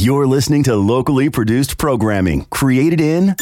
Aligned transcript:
You're 0.00 0.28
listening 0.28 0.62
to 0.62 0.76
locally 0.76 1.28
produced 1.28 1.76
programming 1.76 2.44
created 2.50 3.00
in 3.00 3.34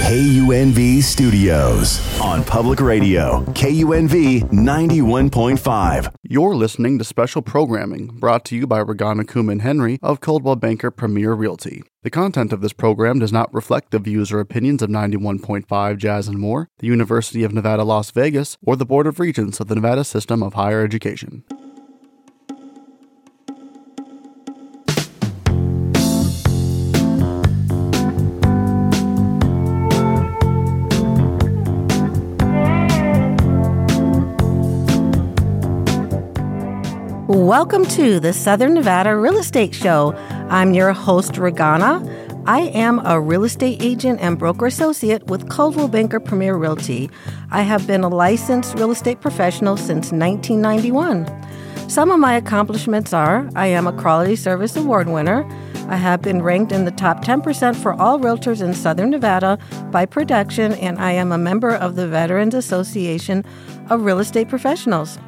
KUNV 0.00 1.02
Studios 1.02 2.20
on 2.20 2.44
Public 2.44 2.78
Radio, 2.78 3.42
KUNV 3.54 4.50
91.5. 4.50 6.14
You're 6.24 6.54
listening 6.54 6.98
to 6.98 7.04
special 7.04 7.40
programming 7.40 8.18
brought 8.18 8.44
to 8.44 8.56
you 8.56 8.66
by 8.66 8.80
Regana 8.82 9.22
Kuhlman 9.22 9.62
Henry 9.62 9.98
of 10.02 10.20
Coldwell 10.20 10.56
Banker 10.56 10.90
Premier 10.90 11.32
Realty. 11.32 11.82
The 12.02 12.10
content 12.10 12.52
of 12.52 12.60
this 12.60 12.74
program 12.74 13.18
does 13.18 13.32
not 13.32 13.52
reflect 13.54 13.92
the 13.92 13.98
views 13.98 14.30
or 14.30 14.40
opinions 14.40 14.82
of 14.82 14.90
91.5 14.90 15.96
Jazz 15.96 16.28
and 16.28 16.38
More, 16.38 16.68
the 16.80 16.86
University 16.86 17.44
of 17.44 17.54
Nevada, 17.54 17.82
Las 17.82 18.10
Vegas, 18.10 18.58
or 18.62 18.76
the 18.76 18.84
Board 18.84 19.06
of 19.06 19.18
Regents 19.18 19.58
of 19.58 19.68
the 19.68 19.74
Nevada 19.74 20.04
System 20.04 20.42
of 20.42 20.52
Higher 20.52 20.84
Education. 20.84 21.44
Welcome 37.48 37.86
to 37.86 38.20
the 38.20 38.34
Southern 38.34 38.74
Nevada 38.74 39.16
Real 39.16 39.38
Estate 39.38 39.74
Show. 39.74 40.12
I'm 40.50 40.74
your 40.74 40.92
host, 40.92 41.32
Regana. 41.32 42.06
I 42.46 42.60
am 42.60 43.00
a 43.06 43.18
real 43.18 43.44
estate 43.44 43.82
agent 43.82 44.20
and 44.20 44.38
broker 44.38 44.66
associate 44.66 45.24
with 45.28 45.48
Coldwell 45.48 45.88
Banker 45.88 46.20
Premier 46.20 46.56
Realty. 46.56 47.08
I 47.50 47.62
have 47.62 47.86
been 47.86 48.04
a 48.04 48.08
licensed 48.08 48.74
real 48.74 48.90
estate 48.90 49.22
professional 49.22 49.78
since 49.78 50.12
1991. 50.12 51.26
Some 51.88 52.10
of 52.10 52.20
my 52.20 52.34
accomplishments 52.34 53.14
are 53.14 53.48
I 53.56 53.68
am 53.68 53.86
a 53.86 53.94
Quality 53.94 54.36
Service 54.36 54.76
Award 54.76 55.08
winner. 55.08 55.48
I 55.88 55.96
have 55.96 56.20
been 56.20 56.42
ranked 56.42 56.70
in 56.70 56.84
the 56.84 56.90
top 56.90 57.24
10% 57.24 57.74
for 57.76 57.94
all 57.94 58.20
realtors 58.20 58.60
in 58.60 58.74
Southern 58.74 59.08
Nevada 59.08 59.58
by 59.90 60.04
production, 60.04 60.74
and 60.74 60.98
I 60.98 61.12
am 61.12 61.32
a 61.32 61.38
member 61.38 61.70
of 61.70 61.96
the 61.96 62.08
Veterans 62.08 62.52
Association 62.52 63.42
of 63.88 64.04
Real 64.04 64.18
Estate 64.18 64.50
Professionals. 64.50 65.18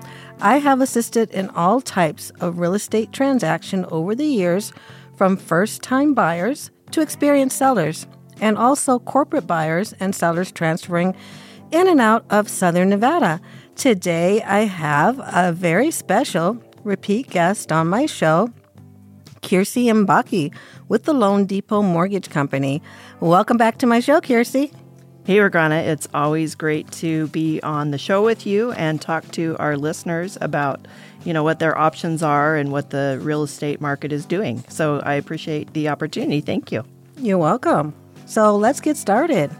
I 0.42 0.56
have 0.58 0.80
assisted 0.80 1.30
in 1.32 1.50
all 1.50 1.82
types 1.82 2.30
of 2.40 2.58
real 2.58 2.72
estate 2.72 3.12
transaction 3.12 3.84
over 3.90 4.14
the 4.14 4.26
years, 4.26 4.72
from 5.14 5.36
first 5.36 5.82
time 5.82 6.14
buyers 6.14 6.70
to 6.92 7.02
experienced 7.02 7.58
sellers, 7.58 8.06
and 8.40 8.56
also 8.56 8.98
corporate 8.98 9.46
buyers 9.46 9.92
and 10.00 10.14
sellers 10.14 10.50
transferring 10.50 11.14
in 11.70 11.86
and 11.86 12.00
out 12.00 12.24
of 12.30 12.48
Southern 12.48 12.88
Nevada. 12.88 13.38
Today, 13.76 14.42
I 14.42 14.60
have 14.60 15.20
a 15.22 15.52
very 15.52 15.90
special 15.90 16.56
repeat 16.84 17.28
guest 17.28 17.70
on 17.70 17.88
my 17.88 18.06
show, 18.06 18.48
Kirsi 19.42 19.92
Mbacke 19.92 20.54
with 20.88 21.04
the 21.04 21.12
Loan 21.12 21.44
Depot 21.44 21.82
Mortgage 21.82 22.30
Company. 22.30 22.82
Welcome 23.20 23.58
back 23.58 23.76
to 23.78 23.86
my 23.86 24.00
show, 24.00 24.20
Kirsi. 24.20 24.72
Hey, 25.30 25.36
Regana. 25.36 25.86
It's 25.86 26.08
always 26.12 26.56
great 26.56 26.90
to 26.90 27.28
be 27.28 27.60
on 27.62 27.92
the 27.92 27.98
show 27.98 28.20
with 28.24 28.48
you 28.48 28.72
and 28.72 29.00
talk 29.00 29.30
to 29.30 29.54
our 29.60 29.76
listeners 29.76 30.36
about, 30.40 30.88
you 31.24 31.32
know, 31.32 31.44
what 31.44 31.60
their 31.60 31.78
options 31.78 32.20
are 32.20 32.56
and 32.56 32.72
what 32.72 32.90
the 32.90 33.16
real 33.22 33.44
estate 33.44 33.80
market 33.80 34.10
is 34.10 34.26
doing. 34.26 34.64
So 34.66 34.98
I 35.04 35.14
appreciate 35.14 35.72
the 35.72 35.88
opportunity. 35.88 36.40
Thank 36.40 36.72
you. 36.72 36.84
You're 37.16 37.38
welcome. 37.38 37.94
So 38.26 38.56
let's 38.56 38.80
get 38.80 38.96
started. 38.96 39.52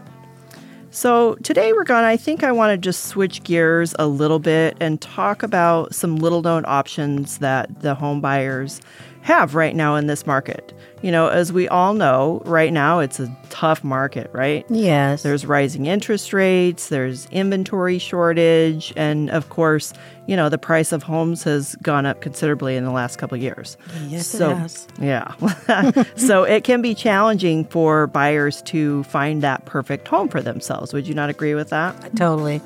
So 0.89 1.35
today, 1.35 1.71
Regana, 1.71 2.03
I 2.03 2.17
think 2.17 2.43
I 2.43 2.51
want 2.51 2.73
to 2.73 2.77
just 2.77 3.05
switch 3.05 3.41
gears 3.43 3.95
a 3.97 4.07
little 4.07 4.39
bit 4.39 4.75
and 4.81 4.99
talk 4.99 5.41
about 5.41 5.95
some 5.95 6.17
little 6.17 6.41
known 6.41 6.65
options 6.67 7.37
that 7.37 7.79
the 7.79 7.95
home 7.95 8.19
buyers 8.19 8.81
have 9.21 9.55
right 9.55 9.75
now 9.75 9.95
in 9.95 10.07
this 10.07 10.25
market. 10.25 10.73
You 11.01 11.11
know, 11.11 11.29
as 11.29 11.51
we 11.51 11.67
all 11.67 11.95
know, 11.95 12.41
right 12.45 12.71
now 12.71 12.99
it's 12.99 13.19
a 13.19 13.35
tough 13.49 13.83
market, 13.83 14.29
right? 14.33 14.65
Yes. 14.69 15.23
There's 15.23 15.45
rising 15.45 15.87
interest 15.87 16.31
rates, 16.31 16.89
there's 16.89 17.27
inventory 17.31 17.97
shortage, 17.97 18.93
and 18.95 19.31
of 19.31 19.49
course, 19.49 19.93
you 20.27 20.35
know, 20.35 20.47
the 20.47 20.59
price 20.59 20.91
of 20.91 21.01
homes 21.01 21.43
has 21.43 21.75
gone 21.81 22.05
up 22.05 22.21
considerably 22.21 22.75
in 22.75 22.85
the 22.85 22.91
last 22.91 23.17
couple 23.17 23.35
of 23.35 23.41
years. 23.41 23.77
Yes, 24.07 24.27
so, 24.27 24.51
it 24.51 24.57
has. 24.57 24.87
Yeah. 24.99 26.03
so 26.15 26.43
it 26.43 26.63
can 26.63 26.83
be 26.83 26.93
challenging 26.93 27.65
for 27.65 28.05
buyers 28.05 28.61
to 28.63 29.03
find 29.05 29.41
that 29.41 29.65
perfect 29.65 30.07
home 30.07 30.29
for 30.29 30.41
themselves. 30.41 30.93
Would 30.93 31.07
you 31.07 31.15
not 31.15 31.31
agree 31.31 31.55
with 31.55 31.69
that? 31.69 32.15
Totally. 32.15 32.61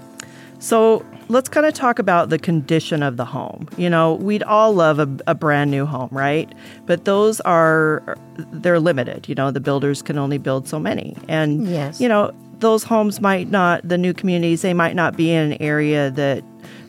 So 0.59 1.05
let's 1.27 1.49
kind 1.49 1.66
of 1.66 1.73
talk 1.73 1.99
about 1.99 2.29
the 2.29 2.39
condition 2.39 3.03
of 3.03 3.17
the 3.17 3.25
home. 3.25 3.67
You 3.77 3.89
know, 3.89 4.16
we'd 4.16 4.43
all 4.43 4.73
love 4.73 4.99
a, 4.99 5.09
a, 5.27 5.35
brand 5.35 5.71
new 5.71 5.85
home, 5.85 6.09
right? 6.11 6.51
But 6.85 7.05
those 7.05 7.41
are 7.41 8.17
they're 8.51 8.79
limited. 8.79 9.27
You 9.27 9.35
know, 9.35 9.51
the 9.51 9.59
builders 9.59 10.01
can 10.01 10.17
only 10.17 10.38
build 10.38 10.67
so 10.67 10.79
many, 10.79 11.15
and 11.27 11.67
yes. 11.67 11.99
you 11.99 12.07
know 12.07 12.33
those 12.59 12.83
homes 12.83 13.21
might 13.21 13.49
not. 13.49 13.88
The 13.88 13.97
new 13.97 14.13
communities 14.13 14.61
they 14.61 14.73
might 14.73 14.95
not 14.95 15.17
be 15.17 15.31
in 15.31 15.51
an 15.51 15.61
area 15.61 16.11
that 16.11 16.44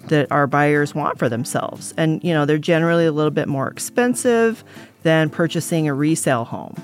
that 0.09 0.31
our 0.31 0.47
buyers 0.47 0.95
want 0.95 1.19
for 1.19 1.29
themselves, 1.29 1.93
and 1.97 2.23
you 2.23 2.33
know 2.33 2.47
they're 2.47 2.59
generally 2.59 3.07
a 3.07 3.13
little 3.13 3.31
bit 3.31 3.49
more 3.49 3.69
expensive 3.69 4.65
than 5.03 5.31
purchasing 5.31 5.89
a 5.89 5.95
resale 5.95 6.45
home. 6.45 6.75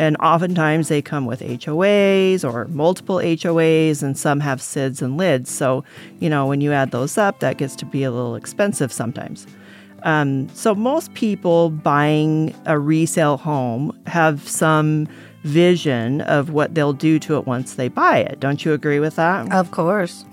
And 0.00 0.16
oftentimes 0.16 0.88
they 0.88 1.02
come 1.02 1.26
with 1.26 1.40
HOAs 1.40 2.42
or 2.42 2.64
multiple 2.68 3.16
HOAs, 3.16 4.02
and 4.02 4.16
some 4.16 4.40
have 4.40 4.60
SIDS 4.60 5.02
and 5.02 5.18
LIDs. 5.18 5.50
So, 5.50 5.84
you 6.20 6.30
know, 6.30 6.46
when 6.46 6.62
you 6.62 6.72
add 6.72 6.90
those 6.90 7.18
up, 7.18 7.40
that 7.40 7.58
gets 7.58 7.76
to 7.76 7.84
be 7.84 8.02
a 8.02 8.10
little 8.10 8.34
expensive 8.34 8.94
sometimes. 8.94 9.46
Um, 10.04 10.48
so, 10.54 10.74
most 10.74 11.12
people 11.12 11.68
buying 11.68 12.54
a 12.64 12.78
resale 12.78 13.36
home 13.36 13.92
have 14.06 14.48
some 14.48 15.06
vision 15.42 16.22
of 16.22 16.48
what 16.48 16.74
they'll 16.74 16.94
do 16.94 17.18
to 17.18 17.36
it 17.36 17.46
once 17.46 17.74
they 17.74 17.88
buy 17.88 18.20
it. 18.20 18.40
Don't 18.40 18.64
you 18.64 18.72
agree 18.72 19.00
with 19.00 19.16
that? 19.16 19.52
Of 19.52 19.70
course. 19.70 20.24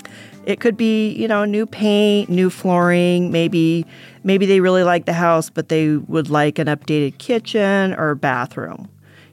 It 0.46 0.62
could 0.62 0.78
be, 0.78 1.10
you 1.12 1.28
know, 1.28 1.44
new 1.44 1.66
paint, 1.66 2.30
new 2.30 2.50
flooring, 2.50 3.34
maybe 3.34 3.86
maybe 4.24 4.46
they 4.46 4.62
really 4.62 4.84
like 4.84 5.06
the 5.06 5.14
house 5.14 5.50
but 5.50 5.68
they 5.68 5.98
would 5.98 6.30
like 6.30 6.58
an 6.58 6.68
updated 6.68 7.18
kitchen 7.18 7.94
or 7.96 8.16
bathroom. 8.16 8.88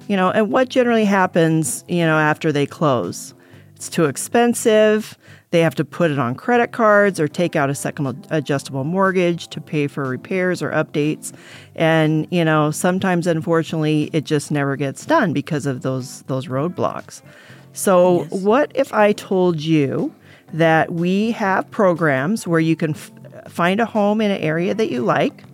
You 0.09 0.16
know, 0.16 0.31
and 0.31 0.50
what 0.50 0.69
generally 0.69 1.04
happens, 1.04 1.84
you 1.88 2.04
know, 2.04 2.19
after 2.19 2.53
they 2.53 2.66
close? 2.66 3.34
It's 3.75 3.88
too 3.88 4.04
expensive. 4.04 5.16
They 5.50 5.60
have 5.60 5.75
to 5.76 5.84
put 5.84 6.10
it 6.10 6.19
on 6.19 6.34
credit 6.34 6.72
cards 6.72 7.20
or 7.20 7.28
take 7.28 7.54
out 7.54 7.70
a 7.70 7.75
second 7.75 8.26
adjustable 8.31 8.84
mortgage 8.84 9.48
to 9.48 9.60
pay 9.60 9.87
for 9.87 10.04
repairs 10.04 10.60
or 10.62 10.70
updates. 10.70 11.32
And, 11.76 12.26
you 12.31 12.44
know, 12.44 12.70
sometimes 12.70 13.26
unfortunately 13.26 14.10
it 14.12 14.25
just 14.25 14.50
never 14.50 14.76
gets 14.76 15.06
done 15.06 15.32
because 15.32 15.64
of 15.64 15.82
those 15.82 16.22
those 16.22 16.48
roadblocks. 16.48 17.22
So, 17.72 18.22
yes. 18.22 18.32
what 18.43 18.72
if 18.75 18.93
I 18.93 19.12
told 19.12 19.60
you 19.60 20.14
that 20.53 20.93
we 20.93 21.32
have 21.32 21.70
programs 21.70 22.47
where 22.47 22.60
you 22.60 22.76
can 22.76 22.91
f- 22.91 23.10
find 23.48 23.81
a 23.81 23.87
home 23.87 24.20
in 24.20 24.31
an 24.31 24.41
area 24.41 24.75
that 24.75 24.91
you 24.91 25.03
like, 25.03 25.44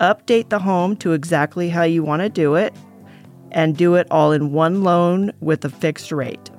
update 0.00 0.48
the 0.48 0.58
home 0.58 0.96
to 0.96 1.12
exactly 1.12 1.68
how 1.68 1.82
you 1.82 2.02
want 2.02 2.22
to 2.22 2.28
do 2.28 2.54
it, 2.54 2.74
and 3.52 3.76
do 3.76 3.94
it 3.94 4.06
all 4.10 4.32
in 4.32 4.52
one 4.52 4.82
loan 4.82 5.32
with 5.40 5.64
a 5.64 5.70
fixed 5.70 6.12
rate. 6.12 6.50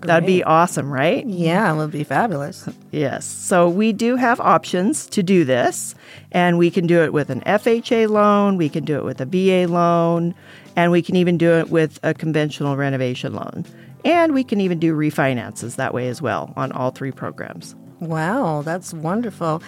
Great. 0.00 0.06
That'd 0.06 0.26
be 0.28 0.44
awesome, 0.44 0.92
right? 0.92 1.26
Yeah, 1.26 1.72
it 1.72 1.76
would 1.76 1.90
be 1.90 2.04
fabulous. 2.04 2.68
Yes. 2.92 3.24
So 3.24 3.68
we 3.68 3.92
do 3.92 4.14
have 4.14 4.38
options 4.38 5.06
to 5.06 5.24
do 5.24 5.44
this, 5.44 5.96
and 6.30 6.56
we 6.56 6.70
can 6.70 6.86
do 6.86 7.02
it 7.02 7.12
with 7.12 7.30
an 7.30 7.40
FHA 7.40 8.08
loan, 8.08 8.56
we 8.56 8.68
can 8.68 8.84
do 8.84 8.96
it 8.96 9.04
with 9.04 9.20
a 9.20 9.26
VA 9.26 9.70
loan, 9.70 10.36
and 10.76 10.92
we 10.92 11.02
can 11.02 11.16
even 11.16 11.36
do 11.36 11.50
it 11.50 11.70
with 11.70 11.98
a 12.04 12.14
conventional 12.14 12.76
renovation 12.76 13.34
loan. 13.34 13.64
And 14.04 14.34
we 14.34 14.44
can 14.44 14.60
even 14.60 14.78
do 14.78 14.94
refinances 14.94 15.74
that 15.76 15.92
way 15.92 16.06
as 16.06 16.22
well 16.22 16.52
on 16.56 16.70
all 16.70 16.92
three 16.92 17.10
programs. 17.10 17.74
Wow, 17.98 18.62
that's 18.62 18.94
wonderful. 18.94 19.60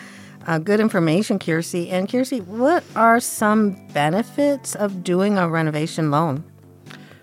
Uh, 0.46 0.58
good 0.58 0.78
information, 0.78 1.38
Kirsi. 1.38 1.90
And 1.90 2.08
Kirsi, 2.08 2.44
what 2.46 2.84
are 2.94 3.18
some 3.18 3.72
benefits 3.88 4.76
of 4.76 5.02
doing 5.02 5.36
a 5.36 5.48
renovation 5.48 6.10
loan? 6.12 6.44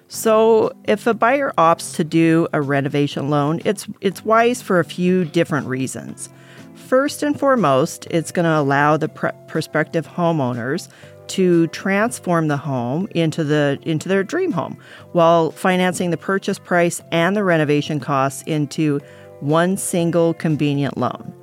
So, 0.09 0.71
if 0.85 1.05
a 1.05 1.13
buyer 1.13 1.51
opts 1.57 1.95
to 1.95 2.03
do 2.03 2.47
a 2.53 2.61
renovation 2.61 3.29
loan, 3.29 3.61
it's 3.65 3.87
it's 3.99 4.23
wise 4.23 4.61
for 4.61 4.79
a 4.79 4.85
few 4.85 5.25
different 5.25 5.67
reasons. 5.67 6.29
First 6.75 7.23
and 7.23 7.37
foremost, 7.37 8.07
it's 8.09 8.31
going 8.31 8.45
to 8.45 8.57
allow 8.57 8.95
the 8.95 9.09
pr- 9.09 9.35
prospective 9.47 10.07
homeowners 10.07 10.87
to 11.27 11.67
transform 11.67 12.47
the 12.47 12.55
home 12.55 13.09
into 13.13 13.43
the 13.43 13.77
into 13.81 14.07
their 14.07 14.23
dream 14.23 14.53
home 14.53 14.77
while 15.11 15.51
financing 15.51 16.11
the 16.11 16.17
purchase 16.17 16.57
price 16.57 17.01
and 17.11 17.35
the 17.35 17.43
renovation 17.43 17.99
costs 17.99 18.43
into 18.43 19.01
one 19.41 19.75
single 19.75 20.33
convenient 20.33 20.97
loan. 20.97 21.33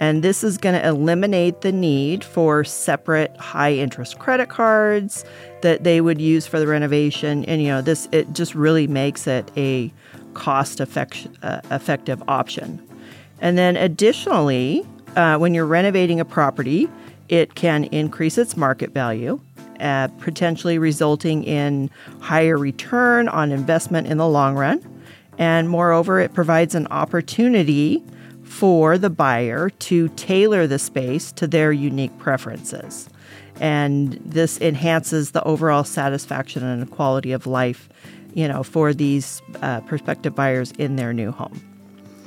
And 0.00 0.22
this 0.22 0.42
is 0.42 0.58
going 0.58 0.74
to 0.80 0.86
eliminate 0.86 1.60
the 1.60 1.72
need 1.72 2.24
for 2.24 2.64
separate 2.64 3.36
high 3.36 3.72
interest 3.74 4.18
credit 4.18 4.48
cards 4.48 5.24
that 5.62 5.84
they 5.84 6.00
would 6.00 6.20
use 6.20 6.46
for 6.46 6.58
the 6.58 6.66
renovation. 6.66 7.44
And, 7.44 7.62
you 7.62 7.68
know, 7.68 7.80
this, 7.80 8.08
it 8.10 8.32
just 8.32 8.54
really 8.54 8.86
makes 8.86 9.26
it 9.26 9.50
a 9.56 9.92
cost 10.34 10.80
effect, 10.80 11.28
uh, 11.42 11.60
effective 11.70 12.22
option. 12.28 12.82
And 13.40 13.56
then 13.56 13.76
additionally, 13.76 14.84
uh, 15.16 15.38
when 15.38 15.54
you're 15.54 15.66
renovating 15.66 16.18
a 16.20 16.24
property, 16.24 16.88
it 17.28 17.54
can 17.54 17.84
increase 17.84 18.36
its 18.36 18.56
market 18.56 18.90
value. 18.90 19.40
uh, 19.80 20.08
potentially 20.20 20.78
resulting 20.78 21.44
in 21.44 21.90
higher 22.20 22.56
return 22.56 23.28
on 23.28 23.52
investment 23.52 24.06
in 24.06 24.18
the 24.18 24.28
long 24.28 24.54
run. 24.54 24.82
And 25.38 25.68
moreover, 25.68 26.20
it 26.20 26.32
provides 26.32 26.74
an 26.74 26.86
opportunity 26.88 28.02
for 28.54 28.96
the 28.96 29.10
buyer 29.10 29.68
to 29.68 30.08
tailor 30.10 30.64
the 30.64 30.78
space 30.78 31.32
to 31.32 31.44
their 31.44 31.72
unique 31.72 32.16
preferences. 32.18 33.08
And 33.58 34.12
this 34.24 34.60
enhances 34.60 35.32
the 35.32 35.42
overall 35.42 35.82
satisfaction 35.82 36.62
and 36.62 36.88
quality 36.88 37.32
of 37.32 37.48
life, 37.48 37.88
you 38.32 38.46
know, 38.46 38.62
for 38.62 38.94
these 38.94 39.42
uh, 39.60 39.80
prospective 39.80 40.36
buyers 40.36 40.70
in 40.78 40.94
their 40.94 41.12
new 41.12 41.32
home. 41.32 41.60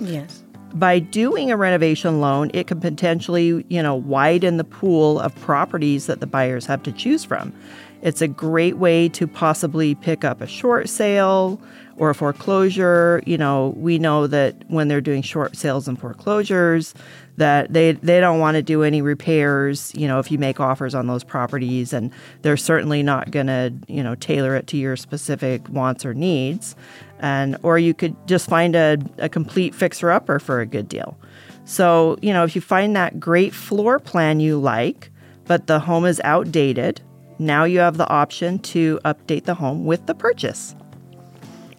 Yes. 0.01 0.43
By 0.73 0.99
doing 0.99 1.49
a 1.49 1.55
renovation 1.55 2.19
loan, 2.19 2.51
it 2.53 2.67
can 2.67 2.81
potentially, 2.81 3.65
you 3.69 3.81
know, 3.81 3.95
widen 3.95 4.57
the 4.57 4.65
pool 4.65 5.21
of 5.21 5.33
properties 5.37 6.07
that 6.07 6.19
the 6.19 6.27
buyers 6.27 6.65
have 6.65 6.83
to 6.83 6.91
choose 6.91 7.23
from. 7.23 7.53
It's 8.01 8.21
a 8.21 8.27
great 8.27 8.77
way 8.77 9.09
to 9.09 9.27
possibly 9.27 9.95
pick 9.95 10.23
up 10.23 10.41
a 10.41 10.47
short 10.47 10.89
sale 10.89 11.59
or 11.97 12.11
a 12.11 12.15
foreclosure. 12.15 13.23
You 13.25 13.37
know, 13.37 13.73
we 13.75 13.97
know 13.97 14.27
that 14.27 14.55
when 14.67 14.87
they're 14.87 15.01
doing 15.01 15.21
short 15.21 15.55
sales 15.55 15.87
and 15.87 15.99
foreclosures, 15.99 16.93
that 17.37 17.73
they 17.73 17.93
they 17.93 18.19
don't 18.19 18.39
want 18.39 18.55
to 18.55 18.61
do 18.61 18.83
any 18.83 19.01
repairs. 19.01 19.93
You 19.95 20.07
know, 20.07 20.19
if 20.19 20.31
you 20.31 20.37
make 20.37 20.59
offers 20.59 20.93
on 20.93 21.07
those 21.07 21.23
properties, 21.23 21.93
and 21.93 22.11
they're 22.41 22.57
certainly 22.57 23.03
not 23.03 23.31
going 23.31 23.47
to 23.47 23.73
you 23.87 24.03
know 24.03 24.15
tailor 24.15 24.55
it 24.55 24.67
to 24.67 24.77
your 24.77 24.95
specific 24.95 25.67
wants 25.69 26.05
or 26.05 26.13
needs. 26.13 26.75
And 27.19 27.57
or 27.63 27.79
you 27.79 27.95
could 27.95 28.15
just 28.27 28.47
find 28.47 28.75
a, 28.75 28.97
a 29.17 29.27
complete 29.27 29.73
fixer 29.73 30.11
upper 30.11 30.39
for 30.39 30.59
a 30.61 30.65
good 30.65 30.87
deal. 30.87 31.17
So 31.65 32.17
you 32.21 32.31
know, 32.31 32.43
if 32.43 32.55
you 32.55 32.61
find 32.61 32.95
that 32.95 33.19
great 33.19 33.53
floor 33.53 33.99
plan 33.99 34.39
you 34.39 34.59
like, 34.59 35.11
but 35.45 35.67
the 35.67 35.79
home 35.79 36.05
is 36.05 36.21
outdated, 36.23 37.01
now 37.39 37.63
you 37.63 37.79
have 37.79 37.97
the 37.97 38.09
option 38.09 38.59
to 38.59 38.99
update 39.05 39.45
the 39.45 39.53
home 39.53 39.85
with 39.85 40.05
the 40.05 40.15
purchase. 40.15 40.75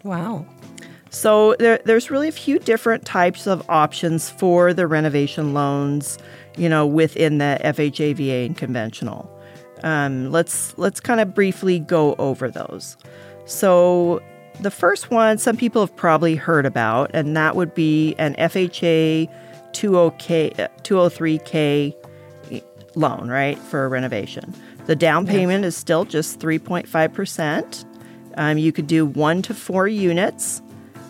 Wow. 0.04 0.46
So 1.10 1.56
there, 1.58 1.80
there's 1.84 2.10
really 2.10 2.28
a 2.28 2.32
few 2.32 2.58
different 2.58 3.04
types 3.04 3.46
of 3.46 3.68
options 3.68 4.28
for 4.28 4.74
the 4.74 4.86
renovation 4.86 5.54
loans, 5.54 6.18
you 6.56 6.68
know, 6.68 6.86
within 6.86 7.38
the 7.38 7.58
FHA, 7.64 8.14
VA, 8.14 8.46
and 8.46 8.56
conventional. 8.56 9.30
Um, 9.82 10.30
let's 10.30 10.76
let's 10.76 11.00
kind 11.00 11.20
of 11.20 11.34
briefly 11.34 11.78
go 11.78 12.14
over 12.16 12.50
those. 12.50 12.96
So 13.46 14.20
the 14.60 14.70
first 14.70 15.10
one, 15.10 15.38
some 15.38 15.56
people 15.56 15.82
have 15.82 15.94
probably 15.94 16.34
heard 16.34 16.66
about, 16.66 17.10
and 17.14 17.36
that 17.36 17.56
would 17.56 17.74
be 17.74 18.14
an 18.18 18.34
FHA 18.34 19.30
20K, 19.72 20.68
203K 20.82 21.94
loan, 22.96 23.28
right, 23.28 23.58
for 23.58 23.84
a 23.84 23.88
renovation. 23.88 24.52
The 24.88 24.96
down 24.96 25.26
payment 25.26 25.66
is 25.66 25.76
still 25.76 26.06
just 26.06 26.40
3.5%. 26.40 27.84
Um, 28.38 28.56
you 28.56 28.72
could 28.72 28.86
do 28.86 29.04
one 29.04 29.42
to 29.42 29.52
four 29.52 29.86
units, 29.86 30.62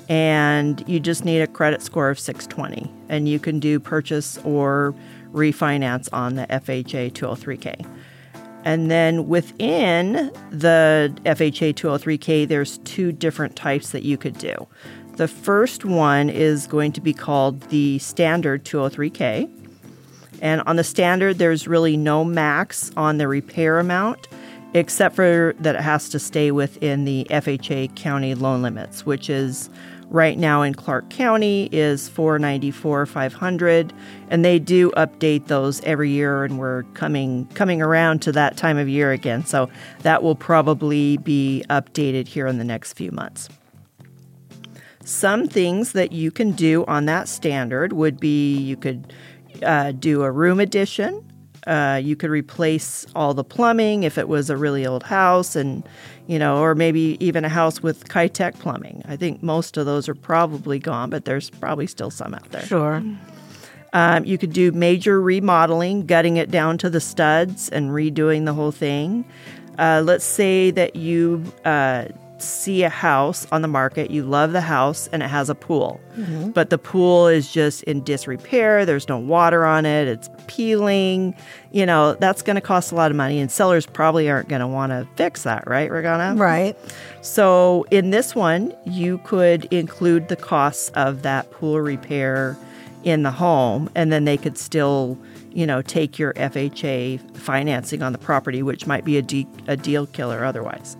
and 0.09 0.83
you 0.89 0.99
just 0.99 1.25
need 1.25 1.43
a 1.43 1.47
credit 1.47 1.81
score 1.81 2.11
of 2.11 2.19
620. 2.19 2.93
And 3.09 3.29
you 3.29 3.39
can 3.39 3.61
do 3.61 3.79
purchase 3.79 4.37
or 4.39 4.97
refinance 5.33 6.09
on 6.13 6.35
the 6.35 6.45
FHA 6.49 7.13
203K. 7.13 7.87
And 8.65 8.91
then 8.91 9.29
within 9.29 10.33
the 10.51 11.15
FHA 11.25 11.75
203K, 11.75 12.49
there's 12.49 12.79
two 12.79 13.13
different 13.13 13.55
types 13.55 13.93
that 13.93 14.03
you 14.03 14.19
could 14.19 14.39
do. 14.39 14.67
The 15.19 15.29
first 15.29 15.85
one 15.85 16.31
is 16.31 16.67
going 16.67 16.91
to 16.93 17.01
be 17.01 17.13
called 17.13 17.61
the 17.71 18.01
standard 18.01 18.65
203K. 18.65 19.49
And 20.41 20.63
on 20.67 20.77
the 20.77 20.85
standard, 20.85 21.39
there's 21.39 21.67
really 21.67 21.97
no 21.97 22.25
max 22.25 22.91
on 22.97 23.19
the 23.19 23.29
repair 23.29 23.79
amount, 23.79 24.29
except 24.75 25.17
for 25.17 25.55
that 25.61 25.75
it 25.75 25.81
has 25.81 26.09
to 26.11 26.19
stay 26.19 26.51
within 26.51 27.05
the 27.05 27.27
FHA 27.31 27.97
county 27.97 28.35
loan 28.35 28.63
limits, 28.63 29.05
which 29.05 29.29
is 29.31 29.71
right 30.11 30.39
now 30.39 30.63
in 30.63 30.75
Clark 30.75 31.11
County 31.11 31.69
is 31.71 32.09
494 32.09 33.07
500 33.07 33.93
and 34.31 34.45
they 34.45 34.59
do 34.59 34.91
update 34.93 35.47
those 35.49 35.83
every 35.83 36.11
year 36.11 36.45
and 36.45 36.59
we're 36.59 36.85
coming 36.95 37.47
coming 37.55 37.83
around 37.83 38.23
to 38.23 38.33
that 38.33 38.57
time 38.57 38.79
of 38.79 38.89
year 38.89 39.13
again. 39.13 39.45
So 39.45 39.69
that 40.01 40.23
will 40.23 40.35
probably 40.35 41.19
be 41.19 41.65
updated 41.69 42.29
here 42.29 42.47
in 42.47 42.59
the 42.59 42.65
next 42.65 42.95
few 42.95 43.13
months. 43.13 43.49
Some 45.05 45.49
things 45.49 45.93
that 45.93 46.13
you 46.13 46.31
can 46.31 46.53
do 46.53 46.85
on 46.87 47.07
that 47.07 47.29
standard 47.29 47.95
would 47.95 48.21
be 48.21 48.57
you 48.57 48.77
could 48.77 49.13
uh, 49.63 49.93
do 49.93 50.23
a 50.23 50.31
room 50.31 50.61
addition 50.61 51.25
uh, 51.69 52.01
you 52.03 52.17
could 52.17 52.31
replace 52.31 53.07
all 53.15 53.35
the 53.35 53.45
plumbing 53.45 54.03
if 54.03 54.17
it 54.17 54.27
was 54.27 54.49
a 54.49 54.57
really 54.57 54.87
old 54.87 55.03
house, 55.03 55.55
and 55.55 55.87
you 56.27 56.39
know, 56.39 56.59
or 56.59 56.75
maybe 56.75 57.19
even 57.21 57.45
a 57.45 57.49
house 57.49 57.83
with 57.83 58.09
Kitec 58.09 58.59
plumbing. 58.59 59.03
I 59.07 59.17
think 59.17 59.43
most 59.43 59.77
of 59.77 59.85
those 59.85 60.09
are 60.09 60.15
probably 60.15 60.79
gone, 60.79 61.11
but 61.11 61.27
there's 61.27 61.51
probably 61.51 61.87
still 61.87 62.11
some 62.11 62.35
out 62.35 62.51
there. 62.51 62.65
Sure. 62.65 63.03
Um, 63.93 64.25
you 64.25 64.39
could 64.39 64.53
do 64.53 64.73
major 64.73 65.21
remodeling, 65.21 66.07
gutting 66.07 66.39
it 66.39 66.51
down 66.51 66.79
to 66.79 66.91
the 66.91 67.01
studs 67.01 67.69
and 67.69 67.91
redoing 67.91 68.47
the 68.47 68.55
whole 68.55 68.73
thing. 68.73 69.27
Uh, 69.79 70.03
let's 70.05 70.25
say 70.25 70.71
that 70.71 70.97
you 70.97 71.45
uh, 71.67 72.07
see 72.45 72.83
a 72.83 72.89
house 72.89 73.47
on 73.53 73.63
the 73.63 73.69
market, 73.69 74.11
you 74.11 74.25
love 74.25 74.53
the 74.53 74.61
house, 74.61 75.09
and 75.13 75.23
it 75.23 75.29
has 75.29 75.51
a 75.51 75.55
pool. 75.55 76.01
Mm-hmm. 76.17 76.51
But 76.51 76.71
the 76.71 76.79
pool 76.79 77.29
is 77.29 77.53
just 77.53 77.83
in 77.85 78.03
disrepair, 78.05 78.85
there's 78.85 79.09
no 79.09 79.19
water 79.19 79.65
on 79.65 79.87
it, 79.87 80.09
it's 80.09 80.31
peeling. 80.47 81.35
You 81.73 81.87
know, 81.87 82.15
that's 82.15 82.43
going 82.43 82.57
to 82.57 82.61
cost 82.61 82.93
a 82.93 82.95
lot 82.95 83.11
of 83.11 83.17
money, 83.17 83.41
and 83.41 83.51
sellers 83.51 83.87
probably 83.87 84.31
aren't 84.31 84.49
going 84.49 84.61
to 84.61 84.67
want 84.67 84.91
to 84.91 85.07
fix 85.17 85.43
that, 85.43 85.67
right, 85.67 85.91
Regana? 85.91 86.39
Right. 86.39 86.77
So, 87.21 87.87
in 87.91 88.11
this 88.11 88.35
one, 88.35 88.75
you 88.85 89.19
could 89.19 89.67
include 89.67 90.29
the 90.29 90.37
costs 90.37 90.91
of 90.91 91.23
that 91.23 91.51
pool 91.51 91.81
repair 91.81 92.57
in 93.05 93.23
the 93.23 93.31
home, 93.31 93.91
and 93.95 94.13
then 94.13 94.25
they 94.25 94.37
could 94.37 94.59
still 94.59 95.19
you 95.53 95.67
know, 95.67 95.83
take 95.83 96.19
your 96.19 96.33
FHA 96.35 97.37
financing 97.37 98.03
on 98.03 98.13
the 98.13 98.19
property, 98.19 98.63
which 98.63 98.87
might 98.87 99.05
be 99.05 99.17
a, 99.17 99.23
de- 99.23 99.47
a 99.67 99.77
deal 99.77 100.07
killer 100.07 100.45
otherwise. 100.45 100.97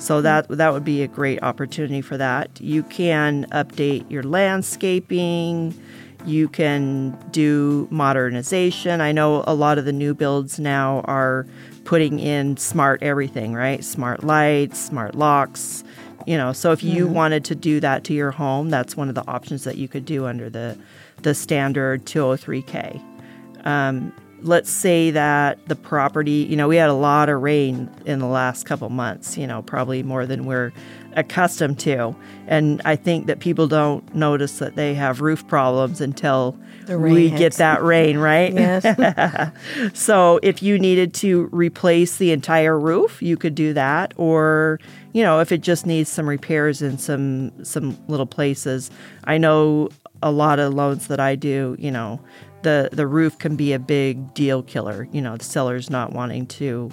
So 0.00 0.22
that 0.22 0.48
that 0.48 0.72
would 0.72 0.84
be 0.84 1.02
a 1.02 1.08
great 1.08 1.42
opportunity 1.42 2.00
for 2.00 2.16
that. 2.16 2.58
You 2.60 2.82
can 2.82 3.46
update 3.52 4.10
your 4.10 4.22
landscaping. 4.22 5.78
You 6.24 6.48
can 6.48 7.16
do 7.30 7.86
modernization. 7.90 9.00
I 9.00 9.12
know 9.12 9.44
a 9.46 9.54
lot 9.54 9.78
of 9.78 9.84
the 9.84 9.92
new 9.92 10.14
builds 10.14 10.58
now 10.58 11.00
are 11.04 11.46
putting 11.84 12.18
in 12.18 12.56
smart 12.56 13.02
everything, 13.02 13.54
right? 13.54 13.84
Smart 13.84 14.24
lights, 14.24 14.78
smart 14.78 15.14
locks. 15.14 15.84
You 16.26 16.36
know, 16.36 16.52
so 16.52 16.72
if 16.72 16.82
you 16.82 17.04
mm-hmm. 17.04 17.14
wanted 17.14 17.44
to 17.46 17.54
do 17.54 17.80
that 17.80 18.04
to 18.04 18.14
your 18.14 18.30
home, 18.30 18.70
that's 18.70 18.96
one 18.96 19.08
of 19.08 19.14
the 19.14 19.26
options 19.26 19.64
that 19.64 19.76
you 19.76 19.86
could 19.86 20.06
do 20.06 20.26
under 20.26 20.48
the 20.48 20.78
the 21.22 21.34
standard 21.34 22.06
203k. 22.06 23.02
Um, 23.66 24.12
let's 24.42 24.70
say 24.70 25.10
that 25.10 25.66
the 25.68 25.76
property, 25.76 26.46
you 26.48 26.56
know, 26.56 26.68
we 26.68 26.76
had 26.76 26.90
a 26.90 26.94
lot 26.94 27.28
of 27.28 27.40
rain 27.40 27.90
in 28.06 28.18
the 28.18 28.26
last 28.26 28.64
couple 28.64 28.88
months, 28.88 29.36
you 29.36 29.46
know, 29.46 29.62
probably 29.62 30.02
more 30.02 30.26
than 30.26 30.46
we're 30.46 30.72
accustomed 31.14 31.78
to. 31.80 32.14
And 32.46 32.80
I 32.84 32.96
think 32.96 33.26
that 33.26 33.40
people 33.40 33.66
don't 33.66 34.14
notice 34.14 34.58
that 34.58 34.76
they 34.76 34.94
have 34.94 35.20
roof 35.20 35.46
problems 35.48 36.00
until 36.00 36.56
we 36.88 37.28
hits. 37.28 37.38
get 37.38 37.52
that 37.54 37.82
rain, 37.82 38.18
right? 38.18 38.52
Yes. 38.52 39.52
so 39.98 40.38
if 40.42 40.62
you 40.62 40.78
needed 40.78 41.14
to 41.14 41.48
replace 41.52 42.16
the 42.16 42.32
entire 42.32 42.78
roof, 42.78 43.22
you 43.22 43.36
could 43.36 43.54
do 43.54 43.72
that 43.74 44.14
or 44.16 44.80
you 45.12 45.24
know, 45.24 45.40
if 45.40 45.50
it 45.50 45.60
just 45.60 45.86
needs 45.86 46.08
some 46.08 46.28
repairs 46.28 46.82
in 46.82 46.96
some 46.98 47.64
some 47.64 47.98
little 48.06 48.26
places. 48.26 48.90
I 49.24 49.38
know 49.38 49.88
a 50.22 50.30
lot 50.30 50.58
of 50.58 50.74
loans 50.74 51.08
that 51.08 51.18
I 51.18 51.34
do, 51.34 51.76
you 51.78 51.90
know, 51.90 52.20
the 52.62 52.88
the 52.92 53.06
roof 53.06 53.38
can 53.38 53.56
be 53.56 53.72
a 53.72 53.78
big 53.78 54.34
deal 54.34 54.62
killer. 54.62 55.08
You 55.12 55.22
know, 55.22 55.36
the 55.36 55.44
seller's 55.44 55.90
not 55.90 56.12
wanting 56.12 56.46
to 56.46 56.90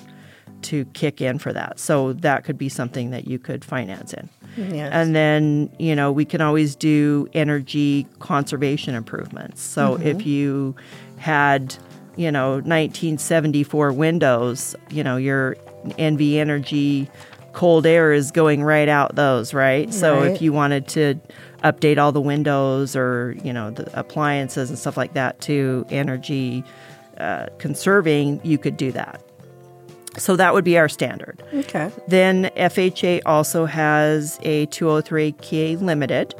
to 0.63 0.85
kick 0.85 1.21
in 1.21 1.39
for 1.39 1.53
that. 1.53 1.79
So 1.79 2.13
that 2.13 2.43
could 2.43 2.57
be 2.57 2.69
something 2.69 3.11
that 3.11 3.27
you 3.27 3.39
could 3.39 3.63
finance 3.63 4.13
in. 4.13 4.29
Yes. 4.57 4.89
And 4.91 5.15
then, 5.15 5.69
you 5.77 5.95
know, 5.95 6.11
we 6.11 6.25
can 6.25 6.41
always 6.41 6.75
do 6.75 7.27
energy 7.33 8.07
conservation 8.19 8.95
improvements. 8.95 9.61
So 9.61 9.93
mm-hmm. 9.93 10.07
if 10.07 10.25
you 10.25 10.75
had, 11.17 11.75
you 12.15 12.31
know, 12.31 12.53
1974 12.53 13.93
windows, 13.93 14.75
you 14.89 15.03
know, 15.03 15.17
your 15.17 15.55
NV 15.85 16.35
Energy 16.37 17.09
cold 17.53 17.85
air 17.85 18.11
is 18.11 18.31
going 18.31 18.63
right 18.63 18.89
out 18.89 19.15
those, 19.15 19.53
right? 19.53 19.93
So 19.93 20.21
right. 20.21 20.31
if 20.31 20.41
you 20.41 20.53
wanted 20.53 20.87
to 20.89 21.15
update 21.63 21.97
all 21.97 22.11
the 22.11 22.21
windows 22.21 22.95
or 22.95 23.35
you 23.43 23.51
know 23.51 23.71
the 23.71 23.99
appliances 23.99 24.69
and 24.69 24.77
stuff 24.77 24.97
like 24.97 25.13
that 25.13 25.41
to 25.41 25.85
energy 25.89 26.63
uh, 27.17 27.47
conserving, 27.57 28.39
you 28.43 28.57
could 28.57 28.77
do 28.77 28.91
that. 28.91 29.21
So 30.17 30.35
that 30.35 30.53
would 30.53 30.63
be 30.63 30.77
our 30.77 30.89
standard. 30.89 31.43
Okay. 31.53 31.91
Then 32.07 32.45
FHA 32.55 33.21
also 33.25 33.65
has 33.65 34.39
a 34.41 34.65
203K 34.67 35.79
limited. 35.81 36.33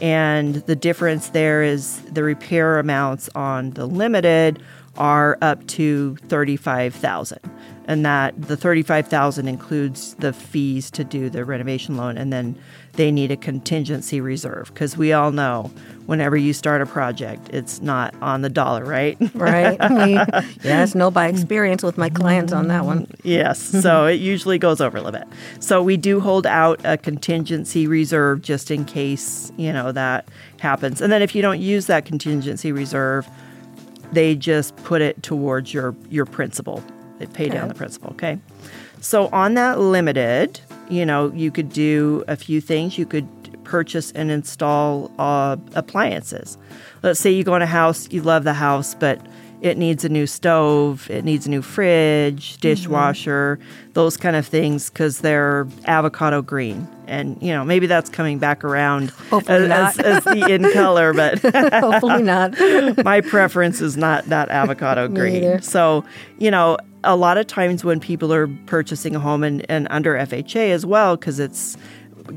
And 0.00 0.56
the 0.56 0.76
difference 0.76 1.30
there 1.30 1.62
is 1.62 2.00
the 2.02 2.22
repair 2.22 2.78
amounts 2.78 3.28
on 3.34 3.70
the 3.70 3.86
limited 3.86 4.62
are 4.96 5.38
up 5.42 5.66
to 5.68 6.16
35,000. 6.28 7.38
and 7.86 8.04
that 8.04 8.40
the 8.40 8.56
35000 8.56 9.48
includes 9.48 10.14
the 10.16 10.32
fees 10.32 10.90
to 10.90 11.04
do 11.04 11.30
the 11.30 11.44
renovation 11.44 11.96
loan 11.96 12.18
and 12.18 12.30
then 12.30 12.58
they 12.98 13.12
need 13.12 13.30
a 13.30 13.36
contingency 13.36 14.20
reserve 14.20 14.74
because 14.74 14.96
we 14.96 15.12
all 15.12 15.30
know 15.30 15.70
whenever 16.06 16.36
you 16.36 16.52
start 16.52 16.82
a 16.82 16.86
project 16.86 17.48
it's 17.52 17.80
not 17.80 18.12
on 18.20 18.42
the 18.42 18.48
dollar 18.48 18.84
right? 18.84 19.16
Right. 19.34 19.78
Yes 20.64 20.96
no 20.96 21.08
by 21.10 21.28
experience 21.28 21.84
with 21.84 21.96
my 21.96 22.10
clients 22.10 22.52
on 22.52 22.66
that 22.68 22.84
one. 22.84 23.06
Yes 23.22 23.60
so 23.60 24.06
it 24.14 24.14
usually 24.14 24.58
goes 24.58 24.80
over 24.80 24.98
a 24.98 25.00
little 25.00 25.18
bit. 25.18 25.28
So 25.60 25.80
we 25.80 25.96
do 25.96 26.18
hold 26.18 26.44
out 26.44 26.80
a 26.84 26.98
contingency 26.98 27.86
reserve 27.86 28.42
just 28.42 28.68
in 28.70 28.84
case 28.84 29.52
you 29.56 29.72
know 29.72 29.92
that 29.92 30.28
happens. 30.58 31.00
And 31.00 31.12
then 31.12 31.22
if 31.22 31.36
you 31.36 31.40
don't 31.40 31.60
use 31.60 31.86
that 31.86 32.04
contingency 32.04 32.72
reserve 32.72 33.28
they 34.10 34.34
just 34.34 34.74
put 34.78 35.02
it 35.02 35.22
towards 35.22 35.72
your 35.72 35.94
your 36.10 36.26
principal. 36.26 36.82
They 37.18 37.26
pay 37.26 37.44
okay. 37.44 37.54
down 37.54 37.68
the 37.68 37.74
principal, 37.74 38.10
okay? 38.10 38.40
So 39.00 39.28
on 39.28 39.54
that 39.54 39.78
limited, 39.78 40.60
you 40.90 41.04
know, 41.06 41.32
you 41.34 41.50
could 41.50 41.70
do 41.70 42.24
a 42.28 42.36
few 42.36 42.60
things. 42.60 42.98
You 42.98 43.06
could 43.06 43.28
purchase 43.64 44.10
and 44.12 44.30
install 44.30 45.10
uh, 45.18 45.56
appliances. 45.74 46.56
Let's 47.02 47.20
say 47.20 47.30
you 47.30 47.44
go 47.44 47.54
in 47.54 47.62
a 47.62 47.66
house, 47.66 48.10
you 48.10 48.22
love 48.22 48.44
the 48.44 48.54
house, 48.54 48.94
but 48.94 49.20
it 49.60 49.76
needs 49.76 50.04
a 50.04 50.08
new 50.08 50.26
stove, 50.26 51.10
it 51.10 51.24
needs 51.24 51.46
a 51.46 51.50
new 51.50 51.62
fridge, 51.62 52.52
mm-hmm. 52.52 52.60
dishwasher, 52.60 53.58
mm-hmm. 53.60 53.92
those 53.92 54.16
kind 54.16 54.36
of 54.36 54.46
things 54.46 54.88
because 54.88 55.18
they're 55.18 55.66
avocado 55.84 56.42
green. 56.42 56.88
And, 57.06 57.40
you 57.42 57.52
know, 57.52 57.64
maybe 57.64 57.86
that's 57.86 58.10
coming 58.10 58.38
back 58.38 58.62
around 58.64 59.12
as, 59.32 59.48
as, 59.48 59.98
as, 59.98 60.24
the 60.24 60.46
in 60.48 60.70
color, 60.72 61.14
but 61.14 61.38
hopefully 61.72 62.22
not. 62.22 62.54
my 63.04 63.20
preference 63.20 63.80
is 63.80 63.96
not 63.96 64.26
that 64.26 64.50
avocado 64.50 65.08
green. 65.18 65.62
So, 65.62 66.04
you 66.38 66.50
know, 66.50 66.76
a 67.04 67.16
lot 67.16 67.38
of 67.38 67.46
times 67.46 67.84
when 67.84 68.00
people 68.00 68.32
are 68.32 68.48
purchasing 68.66 69.14
a 69.14 69.20
home 69.20 69.42
and, 69.42 69.64
and 69.70 69.86
under 69.90 70.14
FHA 70.14 70.70
as 70.70 70.84
well, 70.84 71.16
because 71.16 71.38
it's 71.38 71.76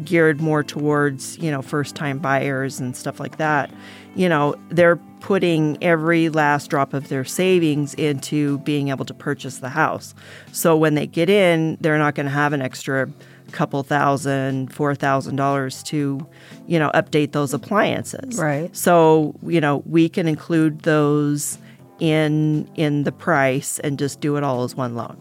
geared 0.05 0.39
more 0.39 0.63
towards, 0.63 1.37
you 1.39 1.51
know, 1.51 1.61
first 1.61 1.95
time 1.95 2.19
buyers 2.19 2.79
and 2.79 2.95
stuff 2.95 3.19
like 3.19 3.37
that, 3.37 3.71
you 4.15 4.29
know, 4.29 4.55
they're 4.69 4.97
putting 5.19 5.77
every 5.81 6.29
last 6.29 6.69
drop 6.69 6.93
of 6.93 7.09
their 7.09 7.23
savings 7.23 7.93
into 7.95 8.57
being 8.59 8.89
able 8.89 9.05
to 9.05 9.13
purchase 9.13 9.59
the 9.59 9.69
house. 9.69 10.13
So 10.51 10.75
when 10.77 10.95
they 10.95 11.07
get 11.07 11.29
in, 11.29 11.77
they're 11.81 11.97
not 11.97 12.15
going 12.15 12.25
to 12.25 12.31
have 12.31 12.53
an 12.53 12.61
extra 12.61 13.09
couple 13.51 13.83
thousand, 13.83 14.73
four 14.73 14.95
thousand 14.95 15.35
dollars 15.35 15.83
to, 15.83 16.25
you 16.67 16.79
know, 16.79 16.89
update 16.93 17.33
those 17.33 17.53
appliances. 17.53 18.37
Right. 18.37 18.75
So, 18.75 19.35
you 19.45 19.59
know, 19.59 19.83
we 19.85 20.07
can 20.07 20.27
include 20.27 20.81
those 20.81 21.57
in 22.01 22.67
in 22.75 23.03
the 23.03 23.12
price 23.12 23.79
and 23.79 23.98
just 23.98 24.20
do 24.20 24.36
it 24.36 24.43
all 24.43 24.63
as 24.63 24.75
one 24.75 24.96
loan. 24.96 25.15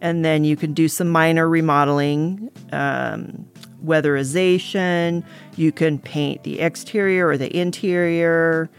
And 0.00 0.24
then 0.24 0.44
you 0.44 0.56
can 0.56 0.72
do 0.72 0.88
some 0.88 1.08
minor 1.08 1.48
remodeling, 1.48 2.50
um, 2.72 3.46
weatherization. 3.84 5.24
You 5.56 5.72
can 5.72 5.98
paint 5.98 6.44
the 6.44 6.60
exterior 6.60 7.26
or 7.26 7.36
the 7.36 7.54
interior, 7.54 8.70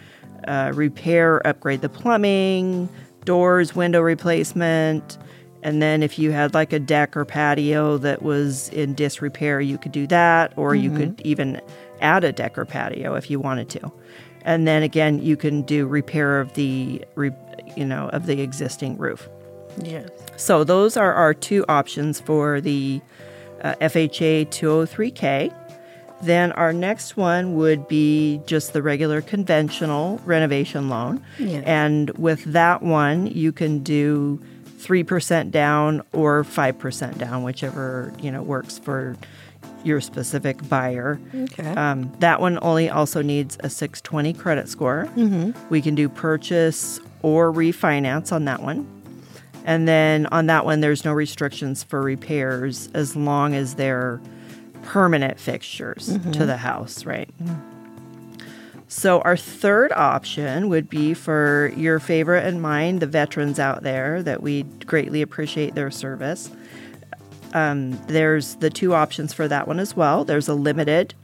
uh, 0.48 0.72
repair, 0.74 1.46
upgrade 1.46 1.82
the 1.82 1.90
plumbing, 1.90 2.88
doors, 3.26 3.76
window 3.76 4.02
replacement. 4.02 5.18
And 5.64 5.82
then 5.82 6.04
if 6.04 6.18
you 6.18 6.32
had 6.32 6.54
like 6.54 6.72
a 6.72 6.80
deck 6.80 7.18
or 7.18 7.26
patio 7.26 7.98
that 7.98 8.22
was 8.22 8.70
in 8.70 8.94
disrepair, 8.94 9.60
you 9.60 9.78
could 9.78 9.92
do 9.92 10.08
that, 10.08 10.54
or 10.56 10.72
mm-hmm. 10.72 10.84
you 10.84 10.98
could 10.98 11.22
even 11.26 11.60
add 12.00 12.24
a 12.24 12.32
deck 12.32 12.58
or 12.58 12.64
patio 12.64 13.16
if 13.16 13.30
you 13.30 13.40
wanted 13.40 13.68
to 13.70 13.92
and 14.48 14.66
then 14.68 14.82
again 14.82 15.22
you 15.22 15.38
can 15.38 15.62
do 15.62 15.86
repair 15.86 16.40
of 16.40 16.54
the 16.56 17.04
you 17.76 17.86
know 17.86 18.10
of 18.10 18.26
the 18.26 18.42
existing 18.42 18.98
roof. 18.98 19.30
Yes. 19.84 20.10
So 20.38 20.64
those 20.64 20.98
are 20.98 21.14
our 21.14 21.36
two 21.36 21.64
options 21.70 22.20
for 22.20 22.60
the 22.60 23.00
uh, 23.62 23.76
fha 23.76 24.48
203k 24.48 25.54
then 26.22 26.52
our 26.54 26.74
next 26.74 27.16
one 27.16 27.56
would 27.56 27.88
be 27.88 28.42
just 28.48 28.74
the 28.74 28.82
regular 28.82 29.22
conventional 29.22 30.20
renovation 30.26 30.90
loan. 30.90 31.24
Yes. 31.38 31.64
and 31.68 32.10
with 32.18 32.44
that 32.46 32.82
one 32.82 33.28
you 33.28 33.52
can 33.52 33.84
do 33.84 34.42
3% 34.80 35.52
down 35.52 36.02
or 36.14 36.44
5% 36.44 37.18
down 37.18 37.44
whichever 37.44 38.14
you 38.20 38.32
know 38.32 38.42
works 38.42 38.80
for 38.80 39.16
your 39.84 40.02
specific 40.02 40.68
buyer. 40.70 41.20
Okay. 41.34 41.68
Um, 41.70 42.12
that 42.20 42.42
one 42.42 42.60
only 42.62 42.90
also 42.90 43.22
needs 43.22 43.58
a 43.62 43.70
620 43.70 44.34
credit 44.34 44.70
score. 44.70 45.10
Mm-hmm. 45.16 45.52
We 45.70 45.82
can 45.82 45.96
do 45.96 46.10
purchase 46.10 47.00
or 47.22 47.52
refinance 47.52 48.32
on 48.32 48.46
that 48.46 48.62
one. 48.62 48.94
And 49.66 49.88
then 49.88 50.28
on 50.28 50.46
that 50.46 50.66
one, 50.66 50.80
there's 50.80 51.04
no 51.04 51.12
restrictions 51.12 51.84
for 51.84 52.02
repairs 52.02 52.90
as 52.94 53.16
long 53.16 53.54
as 53.54 53.76
they're 53.76 54.22
permanent 54.84 55.40
fixtures 55.40 56.10
mm-hmm. 56.10 56.32
to 56.32 56.46
the 56.46 56.58
house, 56.58 57.06
right? 57.06 57.30
So, 58.88 59.20
our 59.22 59.36
third 59.36 59.92
option 59.92 60.70
would 60.70 60.90
be 60.90 61.14
for 61.14 61.74
your 61.76 62.00
favorite 62.00 62.46
and 62.46 62.62
mine, 62.62 63.00
the 63.00 63.08
veterans 63.08 63.60
out 63.60 63.84
there 63.84 64.24
that 64.24 64.42
we 64.42 64.64
greatly 64.64 65.22
appreciate 65.22 65.76
their 65.76 65.92
service. 65.92 66.50
Um, 67.58 68.00
there's 68.06 68.56
the 68.58 68.70
two 68.70 68.94
options 68.94 69.34
for 69.34 69.48
that 69.48 69.68
one 69.68 69.80
as 69.80 69.96
well. 69.96 70.24
There's 70.24 70.48
a 70.48 70.54
limited. 70.54 71.16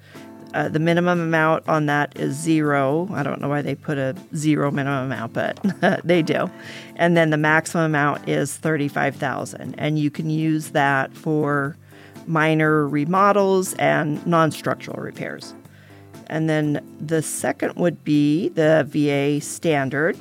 Uh, 0.55 0.67
the 0.67 0.79
minimum 0.79 1.19
amount 1.19 1.67
on 1.67 1.85
that 1.85 2.17
is 2.17 2.35
zero. 2.35 3.07
I 3.13 3.21
don't 3.21 3.39
know 3.39 3.49
why 3.49 3.61
they 3.61 3.75
put 3.75 3.99
a 3.99 4.15
zero 4.35 4.71
minimum 4.71 5.11
amount, 5.11 5.33
but 5.33 5.59
they 6.03 6.23
do. 6.23 6.49
And 6.95 7.15
then 7.15 7.29
the 7.29 7.37
maximum 7.37 7.85
amount 7.85 8.27
is 8.27 8.57
thirty-five 8.57 9.15
thousand, 9.15 9.75
and 9.77 9.99
you 9.99 10.09
can 10.09 10.31
use 10.31 10.69
that 10.69 11.13
for 11.13 11.77
minor 12.25 12.87
remodels 12.87 13.73
and 13.75 14.25
non-structural 14.25 15.01
repairs. 15.01 15.53
And 16.27 16.49
then 16.49 16.83
the 16.99 17.21
second 17.21 17.75
would 17.75 18.03
be 18.03 18.49
the 18.49 18.87
VA 18.89 19.39
standard, 19.39 20.17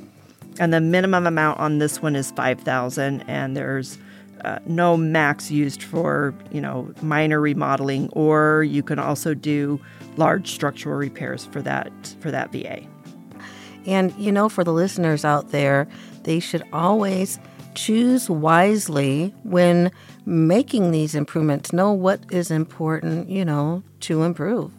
and 0.59 0.75
the 0.75 0.81
minimum 0.81 1.27
amount 1.27 1.59
on 1.59 1.79
this 1.79 2.03
one 2.03 2.17
is 2.17 2.31
five 2.33 2.61
thousand, 2.61 3.23
and 3.23 3.57
there's 3.57 3.97
uh, 4.45 4.59
no 4.67 4.97
max 4.97 5.51
used 5.51 5.83
for 5.83 6.35
you 6.51 6.61
know 6.61 6.93
minor 7.03 7.41
remodeling, 7.41 8.09
or 8.11 8.63
you 8.65 8.83
can 8.83 8.99
also 8.99 9.35
do 9.35 9.81
large 10.17 10.51
structural 10.51 10.97
repairs 10.97 11.47
for 11.47 11.63
that 11.63 11.93
for 12.21 12.31
that 12.31 12.53
VA. 12.53 12.83
And 13.87 14.15
you 14.17 14.33
know, 14.33 14.49
for 14.49 14.65
the 14.65 14.73
listeners 14.73 15.25
out 15.25 15.51
there, 15.51 15.89
they 16.25 16.41
should 16.41 16.63
always 16.73 17.39
choose 17.75 18.29
wisely 18.29 19.35
when 19.43 19.91
making 20.25 20.91
these 20.91 21.15
improvements. 21.15 21.73
Know 21.73 21.93
what 21.93 22.21
is 22.31 22.51
important, 22.51 23.29
you 23.29 23.45
know, 23.45 23.83
to 24.01 24.23
improve. 24.23 24.73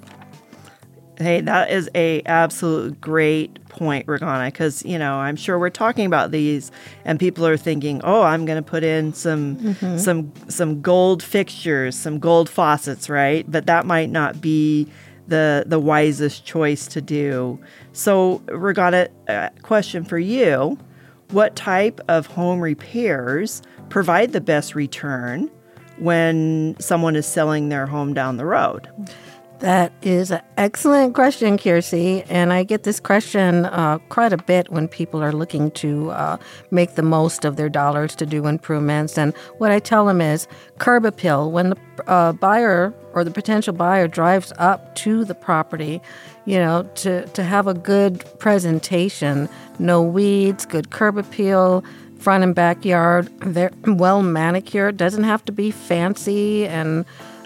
Hey, 1.17 1.41
that 1.41 1.69
is 1.69 1.89
a 1.93 2.21
absolute 2.23 2.99
great 2.99 3.63
point, 3.69 4.07
Regana, 4.07 4.47
because 4.47 4.83
you 4.83 4.97
know 4.97 5.15
I'm 5.15 5.35
sure 5.35 5.59
we're 5.59 5.69
talking 5.69 6.07
about 6.07 6.31
these, 6.31 6.71
and 7.05 7.19
people 7.19 7.45
are 7.45 7.57
thinking, 7.57 8.01
"Oh, 8.03 8.23
I'm 8.23 8.45
going 8.45 8.61
to 8.61 8.67
put 8.67 8.83
in 8.83 9.13
some 9.13 9.57
mm-hmm. 9.57 9.97
some 9.97 10.31
some 10.47 10.81
gold 10.81 11.21
fixtures, 11.21 11.95
some 11.95 12.17
gold 12.17 12.49
faucets, 12.49 13.09
right?" 13.09 13.49
But 13.49 13.67
that 13.67 13.85
might 13.85 14.09
not 14.09 14.41
be 14.41 14.87
the 15.27 15.63
the 15.67 15.79
wisest 15.79 16.45
choice 16.45 16.87
to 16.87 17.01
do. 17.01 17.59
So, 17.91 18.41
Regana, 18.47 19.09
uh, 19.27 19.49
question 19.61 20.03
for 20.03 20.17
you: 20.17 20.79
What 21.29 21.55
type 21.55 22.01
of 22.07 22.25
home 22.25 22.59
repairs 22.59 23.61
provide 23.89 24.31
the 24.31 24.41
best 24.41 24.73
return 24.73 25.51
when 25.97 26.75
someone 26.79 27.15
is 27.15 27.27
selling 27.27 27.69
their 27.69 27.85
home 27.85 28.15
down 28.15 28.37
the 28.37 28.45
road? 28.45 28.89
That 29.63 29.93
is 30.01 30.29
an 30.29 30.41
excellent 30.57 31.15
question, 31.15 31.57
Kirsi. 31.57 32.25
And 32.27 32.51
I 32.51 32.65
get 32.65 32.83
this 32.83 32.99
question 32.99 33.63
uh, 33.63 33.97
quite 34.09 34.33
a 34.33 34.37
bit 34.37 34.69
when 34.69 34.89
people 34.89 35.23
are 35.23 35.31
looking 35.31 35.71
to 35.71 36.11
uh, 36.11 36.37
make 36.69 36.95
the 36.95 37.01
most 37.01 37.45
of 37.45 37.55
their 37.55 37.69
dollars 37.69 38.13
to 38.17 38.25
do 38.25 38.45
improvements. 38.45 39.17
And 39.17 39.33
what 39.59 39.71
I 39.71 39.79
tell 39.79 40.05
them 40.05 40.19
is 40.19 40.49
curb 40.79 41.05
appeal. 41.05 41.49
When 41.49 41.69
the 41.69 41.77
uh, 42.07 42.33
buyer 42.33 42.93
or 43.13 43.23
the 43.23 43.31
potential 43.31 43.73
buyer 43.73 44.05
drives 44.05 44.51
up 44.57 44.95
to 44.95 45.23
the 45.23 45.33
property, 45.33 46.01
you 46.43 46.57
know, 46.57 46.83
to, 46.95 47.25
to 47.27 47.41
have 47.41 47.65
a 47.65 47.73
good 47.73 48.21
presentation, 48.39 49.47
no 49.79 50.03
weeds, 50.03 50.65
good 50.65 50.89
curb 50.89 51.17
appeal, 51.17 51.85
front 52.19 52.43
and 52.43 52.53
backyard, 52.53 53.29
they're 53.39 53.71
well 53.85 54.21
manicured, 54.23 54.97
doesn't 54.97 55.23
have 55.23 55.45
to 55.45 55.53
be 55.53 55.71
fancy 55.71 56.67
and 56.67 57.05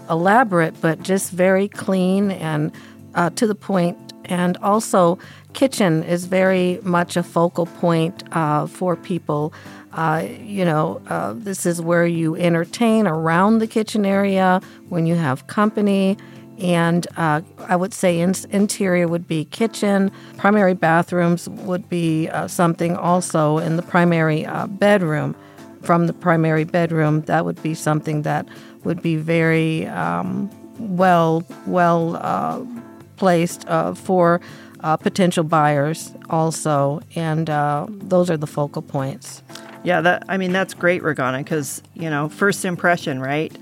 elaborate, 0.09 0.79
but 0.81 1.01
just 1.01 1.31
very 1.31 1.67
clean 1.67 2.31
and 2.31 2.71
uh, 3.15 3.29
to 3.31 3.47
the 3.47 3.55
point. 3.55 3.97
And 4.25 4.57
also, 4.57 5.17
kitchen 5.53 6.03
is 6.03 6.25
very 6.25 6.79
much 6.83 7.15
a 7.15 7.23
focal 7.23 7.65
point 7.65 8.23
uh, 8.35 8.67
for 8.67 8.95
people. 8.95 9.53
Uh, 9.93 10.27
you 10.41 10.65
know, 10.65 11.01
uh, 11.07 11.33
this 11.35 11.65
is 11.65 11.81
where 11.81 12.05
you 12.05 12.35
entertain 12.35 13.07
around 13.07 13.59
the 13.59 13.67
kitchen 13.67 14.05
area 14.05 14.61
when 14.89 15.05
you 15.05 15.15
have 15.15 15.47
company. 15.47 16.17
And 16.59 17.07
uh, 17.15 17.41
I 17.67 17.75
would 17.75 17.93
say 17.93 18.19
in- 18.19 18.35
interior 18.49 19.07
would 19.07 19.27
be 19.27 19.45
kitchen. 19.45 20.11
Primary 20.37 20.73
bathrooms 20.73 21.47
would 21.49 21.87
be 21.87 22.27
uh, 22.29 22.47
something 22.47 22.95
also 22.95 23.59
in 23.59 23.77
the 23.77 23.83
primary 23.83 24.45
bedroom 24.67 25.35
from 25.87 26.07
the 26.07 26.13
primary 26.13 26.65
bedroom, 26.65 27.21
that 27.21 27.45
would 27.45 27.63
be 27.63 27.73
something 27.73 28.23
that 28.23 28.45
would 28.87 29.01
be 29.03 29.17
very 29.17 29.85
um, 29.87 30.49
well 30.79 31.43
well 31.67 32.15
uh, 32.15 32.63
placed 33.17 33.67
uh, 33.67 33.93
for 33.93 34.41
uh, 34.79 34.95
potential 34.97 35.43
buyers 35.43 36.11
also, 36.29 37.01
and 37.15 37.49
uh, 37.49 37.85
those 37.89 38.29
are 38.31 38.37
the 38.37 38.47
focal 38.47 38.81
points. 38.81 39.43
Yeah, 39.83 40.01
that 40.01 40.23
I 40.27 40.37
mean 40.37 40.53
that's 40.53 40.73
great, 40.73 41.01
Regana, 41.03 41.39
because 41.39 41.83
you 41.93 42.09
know 42.09 42.29
first 42.29 42.65
impression, 42.65 43.19
right? 43.21 43.55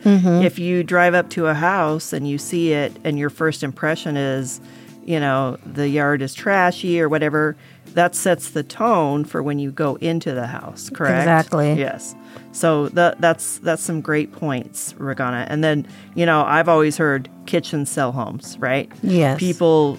If 0.44 0.60
you 0.60 0.84
drive 0.84 1.14
up 1.14 1.30
to 1.32 1.48
a 1.48 1.54
house 1.54 2.14
and 2.14 2.28
you 2.28 2.38
see 2.38 2.72
it, 2.74 2.96
and 3.04 3.18
your 3.20 3.30
first 3.30 3.64
impression 3.64 4.16
is, 4.18 4.62
you 5.04 5.20
know, 5.20 5.58
the 5.66 5.90
yard 5.90 6.22
is 6.22 6.34
trashy 6.34 7.02
or 7.02 7.10
whatever, 7.10 7.56
that 7.94 8.16
sets 8.16 8.50
the 8.52 8.64
tone 8.64 9.26
for 9.26 9.42
when 9.44 9.60
you 9.60 9.72
go 9.72 9.96
into 9.96 10.34
the 10.34 10.48
house. 10.48 10.90
Correct? 10.90 11.22
Exactly. 11.22 11.74
Yes. 11.74 12.16
So 12.52 12.90
that 12.90 13.20
that's 13.22 13.60
that's 13.60 13.82
some 13.82 14.02
great 14.02 14.32
points, 14.32 14.94
Regana. 14.94 15.46
And 15.50 15.64
then 15.64 15.88
you 16.16 16.26
know 16.26 16.44
I've 16.44 16.70
always 16.70 16.98
heard 16.98 17.30
kitchens 17.46 17.90
sell 17.90 18.12
homes, 18.12 18.58
right? 18.60 18.92
Yes. 19.04 19.40
People 19.40 19.98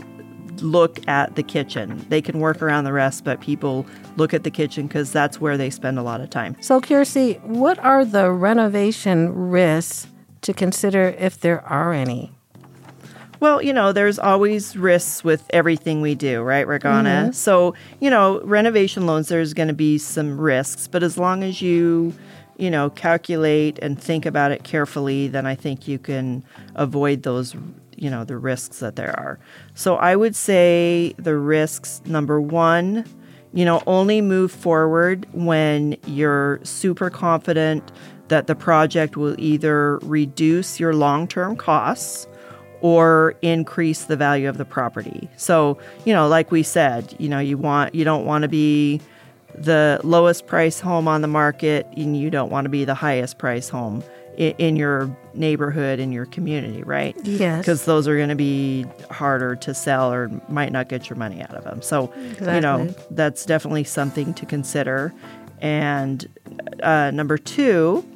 look 0.63 1.07
at 1.09 1.37
the 1.37 1.43
kitchen. 1.43 2.05
They 2.09 2.23
can 2.23 2.41
work 2.41 2.63
around 2.63 2.85
the 2.85 2.93
rest, 2.93 3.25
but 3.25 3.41
people 3.41 3.87
look 4.17 4.33
at 4.35 4.45
the 4.45 4.51
kitchen 4.51 4.87
because 4.87 5.13
that's 5.13 5.41
where 5.41 5.57
they 5.57 5.71
spend 5.71 5.99
a 5.99 6.03
lot 6.03 6.21
of 6.21 6.31
time. 6.31 6.57
So, 6.61 6.81
Kirsi, 6.81 7.41
what 7.43 7.79
are 7.81 8.05
the 8.05 8.31
renovation 8.31 9.33
risks 9.35 10.09
to 10.43 10.53
consider 10.53 11.15
if 11.19 11.41
there 11.41 11.63
are 11.67 11.93
any? 11.93 12.33
Well, 13.39 13.61
you 13.61 13.73
know, 13.73 13.93
there's 13.93 14.19
always 14.19 14.77
risks 14.77 15.23
with 15.23 15.45
everything 15.51 16.01
we 16.01 16.15
do, 16.15 16.43
right, 16.43 16.67
Regana? 16.67 17.05
Mm-hmm. 17.05 17.33
So, 17.33 17.75
you 18.01 18.09
know, 18.09 18.41
renovation 18.43 19.07
loans, 19.07 19.29
there's 19.29 19.53
going 19.53 19.69
to 19.69 19.75
be 19.75 19.99
some 19.99 20.41
risks, 20.41 20.89
but 20.89 21.03
as 21.03 21.19
long 21.19 21.43
as 21.43 21.61
you, 21.61 22.15
you 22.59 22.71
know, 22.71 22.91
calculate 22.91 23.79
and 23.81 24.01
think 24.01 24.27
about 24.27 24.51
it 24.51 24.65
carefully, 24.65 25.29
then 25.29 25.47
I 25.47 25.55
think 25.55 25.87
you 25.87 25.99
can 25.99 26.45
avoid 26.75 27.23
those, 27.23 27.55
you 27.97 28.11
know, 28.11 28.25
the 28.25 28.37
risks 28.37 28.81
that 28.81 28.97
there 28.97 29.19
are. 29.19 29.39
So 29.75 29.97
I 29.97 30.17
would 30.17 30.35
say 30.35 31.15
the 31.19 31.37
risks 31.37 32.01
number 32.07 32.41
one, 32.41 33.05
you 33.53 33.65
know, 33.65 33.83
only 33.87 34.21
move 34.21 34.53
forward 34.53 35.27
when 35.33 35.97
you're 36.07 36.61
super 36.63 37.11
confident 37.11 37.93
that 38.29 38.47
the 38.47 38.55
project 38.55 39.17
will 39.17 39.39
either 39.39 39.99
reduce 39.99 40.81
your 40.81 40.95
long 40.95 41.29
term 41.29 41.57
costs 41.57 42.27
or 42.81 43.35
increase 43.43 44.05
the 44.05 44.17
value 44.17 44.49
of 44.49 44.59
the 44.59 44.65
property. 44.65 45.29
So, 45.37 45.79
you 46.05 46.13
know, 46.13 46.29
like 46.29 46.51
we 46.51 46.63
said, 46.63 47.15
you 47.19 47.29
know, 47.29 47.39
you 47.39 47.57
want 47.57 47.95
you 47.95 48.05
don't 48.05 48.27
want 48.27 48.43
to 48.43 48.49
be 48.49 49.01
the 49.59 50.01
lowest 50.05 50.47
price 50.47 50.81
home 50.81 51.09
on 51.09 51.23
the 51.23 51.29
market 51.29 51.87
and 51.97 52.17
you 52.17 52.31
don't 52.31 52.51
want 52.51 52.65
to 52.65 52.69
be 52.69 52.85
the 52.85 52.95
highest 52.95 53.39
price 53.39 53.69
home 53.69 54.03
in, 54.37 54.55
in 54.59 54.77
your 54.77 55.15
neighborhood 55.35 55.99
in 55.99 56.13
your 56.13 56.27
community, 56.27 56.83
right? 56.83 57.17
Yes. 57.25 57.61
Because 57.61 57.85
those 57.85 58.09
are 58.09 58.17
going 58.17 58.29
to 58.29 58.35
be 58.35 58.87
harder 59.11 59.57
to 59.57 59.75
sell 59.75 60.13
or 60.13 60.31
might 60.49 60.73
not 60.73 60.89
get 60.89 61.09
your 61.09 61.17
money 61.17 61.43
out 61.43 61.55
of 61.55 61.65
them. 61.65 61.83
So, 61.83 62.13
you 62.41 62.61
know, 62.61 62.95
that's 63.11 63.45
definitely 63.45 63.85
something 63.85 64.35
to 64.35 64.47
consider. 64.47 65.13
And 65.61 66.29
uh, 66.83 67.11
number 67.13 67.39
two, 67.39 68.07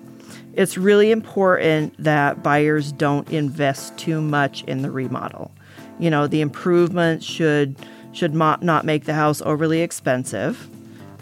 it's 0.54 0.76
really 0.76 1.10
important 1.10 1.94
that 2.02 2.42
buyers 2.42 2.92
don't 2.92 3.28
invest 3.30 3.96
too 3.96 4.20
much 4.20 4.62
in 4.64 4.82
the 4.82 4.90
remodel. 4.90 5.50
You 5.98 6.10
know, 6.10 6.26
the 6.26 6.40
improvements 6.40 7.24
should 7.24 7.76
should 8.12 8.34
not 8.34 8.84
make 8.84 9.04
the 9.04 9.14
house 9.14 9.40
overly 9.42 9.82
expensive. 9.82 10.68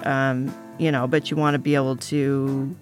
Um, 0.04 0.54
you 0.78 0.92
know, 0.92 1.06
but 1.06 1.30
you 1.30 1.36
want 1.36 1.54
to 1.54 1.58
be 1.58 1.74
able 1.74 1.96
to, 1.96 2.76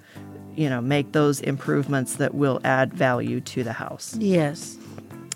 you 0.55 0.69
know, 0.69 0.81
make 0.81 1.13
those 1.13 1.41
improvements 1.41 2.17
that 2.17 2.35
will 2.35 2.61
add 2.65 2.93
value 2.93 3.41
to 3.41 3.65
the 3.65 3.73
house. 3.73 4.17
Yes. 4.19 4.77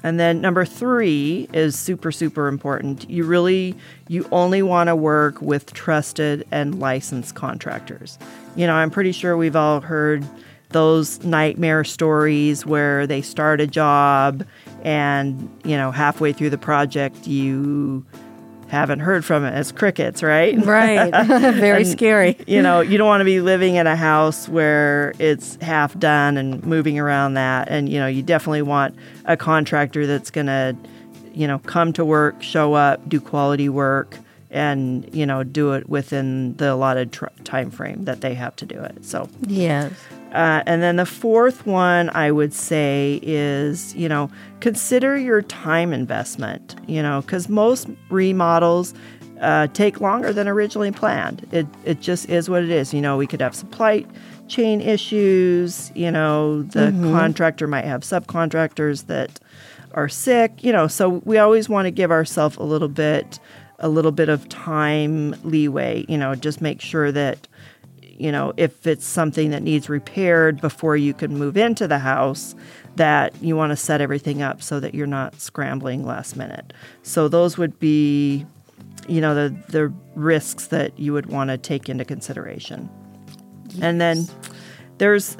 And 0.02 0.18
then 0.18 0.40
number 0.40 0.64
three 0.64 1.48
is 1.52 1.78
super, 1.78 2.10
super 2.10 2.48
important. 2.48 3.08
You 3.10 3.24
really, 3.24 3.74
you 4.08 4.26
only 4.32 4.62
want 4.62 4.88
to 4.88 4.96
work 4.96 5.40
with 5.42 5.72
trusted 5.74 6.46
and 6.50 6.78
licensed 6.80 7.34
contractors. 7.34 8.18
You 8.56 8.66
know, 8.66 8.74
I'm 8.74 8.90
pretty 8.90 9.12
sure 9.12 9.36
we've 9.36 9.56
all 9.56 9.80
heard 9.80 10.24
those 10.70 11.22
nightmare 11.24 11.84
stories 11.84 12.64
where 12.64 13.06
they 13.06 13.20
start 13.20 13.60
a 13.60 13.66
job 13.66 14.44
and, 14.84 15.50
you 15.64 15.76
know, 15.76 15.90
halfway 15.90 16.32
through 16.32 16.50
the 16.50 16.58
project, 16.58 17.26
you 17.26 18.04
haven't 18.70 19.00
heard 19.00 19.24
from 19.24 19.44
it 19.44 19.52
as 19.52 19.72
crickets, 19.72 20.22
right? 20.22 20.56
Right. 20.64 21.10
Very 21.26 21.84
scary. 21.84 22.36
you 22.46 22.62
know, 22.62 22.80
you 22.80 22.96
don't 22.98 23.06
want 23.08 23.20
to 23.20 23.24
be 23.24 23.40
living 23.40 23.74
in 23.74 23.86
a 23.86 23.96
house 23.96 24.48
where 24.48 25.12
it's 25.18 25.56
half 25.60 25.98
done 25.98 26.36
and 26.36 26.64
moving 26.64 26.98
around 26.98 27.34
that. 27.34 27.68
And, 27.68 27.88
you 27.88 27.98
know, 27.98 28.06
you 28.06 28.22
definitely 28.22 28.62
want 28.62 28.94
a 29.24 29.36
contractor 29.36 30.06
that's 30.06 30.30
going 30.30 30.46
to, 30.46 30.76
you 31.32 31.46
know, 31.46 31.58
come 31.60 31.92
to 31.94 32.04
work, 32.04 32.42
show 32.42 32.74
up, 32.74 33.06
do 33.08 33.20
quality 33.20 33.68
work, 33.68 34.16
and, 34.50 35.08
you 35.14 35.26
know, 35.26 35.42
do 35.44 35.72
it 35.74 35.88
within 35.88 36.56
the 36.56 36.72
allotted 36.72 37.12
tr- 37.12 37.26
time 37.44 37.70
frame 37.70 38.04
that 38.04 38.20
they 38.20 38.34
have 38.34 38.56
to 38.56 38.66
do 38.66 38.80
it. 38.80 39.04
So, 39.04 39.28
Yes. 39.46 39.92
Uh, 40.32 40.62
and 40.66 40.82
then 40.82 40.96
the 40.96 41.06
fourth 41.06 41.66
one 41.66 42.10
I 42.10 42.30
would 42.30 42.52
say 42.52 43.18
is, 43.22 43.94
you 43.94 44.08
know, 44.08 44.30
consider 44.60 45.16
your 45.16 45.42
time 45.42 45.92
investment, 45.92 46.76
you 46.86 47.02
know, 47.02 47.22
because 47.22 47.48
most 47.48 47.88
remodels 48.10 48.94
uh, 49.40 49.66
take 49.68 50.00
longer 50.00 50.32
than 50.32 50.46
originally 50.46 50.92
planned. 50.92 51.46
It, 51.50 51.66
it 51.84 52.00
just 52.00 52.28
is 52.28 52.48
what 52.48 52.62
it 52.62 52.70
is. 52.70 52.94
You 52.94 53.00
know, 53.00 53.16
we 53.16 53.26
could 53.26 53.40
have 53.40 53.54
supply 53.54 54.04
chain 54.46 54.80
issues, 54.80 55.90
you 55.94 56.10
know, 56.10 56.62
the 56.62 56.90
contractor 57.12 57.66
might 57.66 57.84
have 57.84 58.02
subcontractors 58.02 59.06
that 59.06 59.40
are 59.94 60.08
sick, 60.08 60.62
you 60.62 60.72
know, 60.72 60.86
so 60.86 61.08
we 61.24 61.38
always 61.38 61.68
want 61.68 61.86
to 61.86 61.90
give 61.90 62.10
ourselves 62.10 62.56
a 62.56 62.62
little 62.62 62.88
bit 62.88 63.38
a 63.82 63.88
little 63.88 64.12
bit 64.12 64.28
of 64.28 64.46
time 64.50 65.34
leeway, 65.42 66.04
you 66.06 66.18
know, 66.18 66.34
just 66.34 66.60
make 66.60 66.82
sure 66.82 67.10
that 67.10 67.48
you 68.20 68.30
know, 68.30 68.52
if 68.56 68.86
it's 68.86 69.06
something 69.06 69.50
that 69.50 69.62
needs 69.62 69.88
repaired 69.88 70.60
before 70.60 70.96
you 70.96 71.14
can 71.14 71.38
move 71.38 71.56
into 71.56 71.88
the 71.88 71.98
house, 71.98 72.54
that 72.96 73.34
you 73.42 73.56
want 73.56 73.70
to 73.70 73.76
set 73.76 74.00
everything 74.00 74.42
up 74.42 74.62
so 74.62 74.78
that 74.80 74.94
you're 74.94 75.06
not 75.06 75.40
scrambling 75.40 76.04
last 76.04 76.36
minute. 76.36 76.72
So 77.02 77.28
those 77.28 77.56
would 77.56 77.78
be, 77.78 78.44
you 79.08 79.20
know, 79.20 79.34
the 79.34 79.56
the 79.68 79.92
risks 80.14 80.66
that 80.66 80.98
you 80.98 81.12
would 81.12 81.26
want 81.26 81.48
to 81.48 81.58
take 81.58 81.88
into 81.88 82.04
consideration. 82.04 82.90
And 83.80 84.00
then 84.00 84.26
there's 84.98 85.36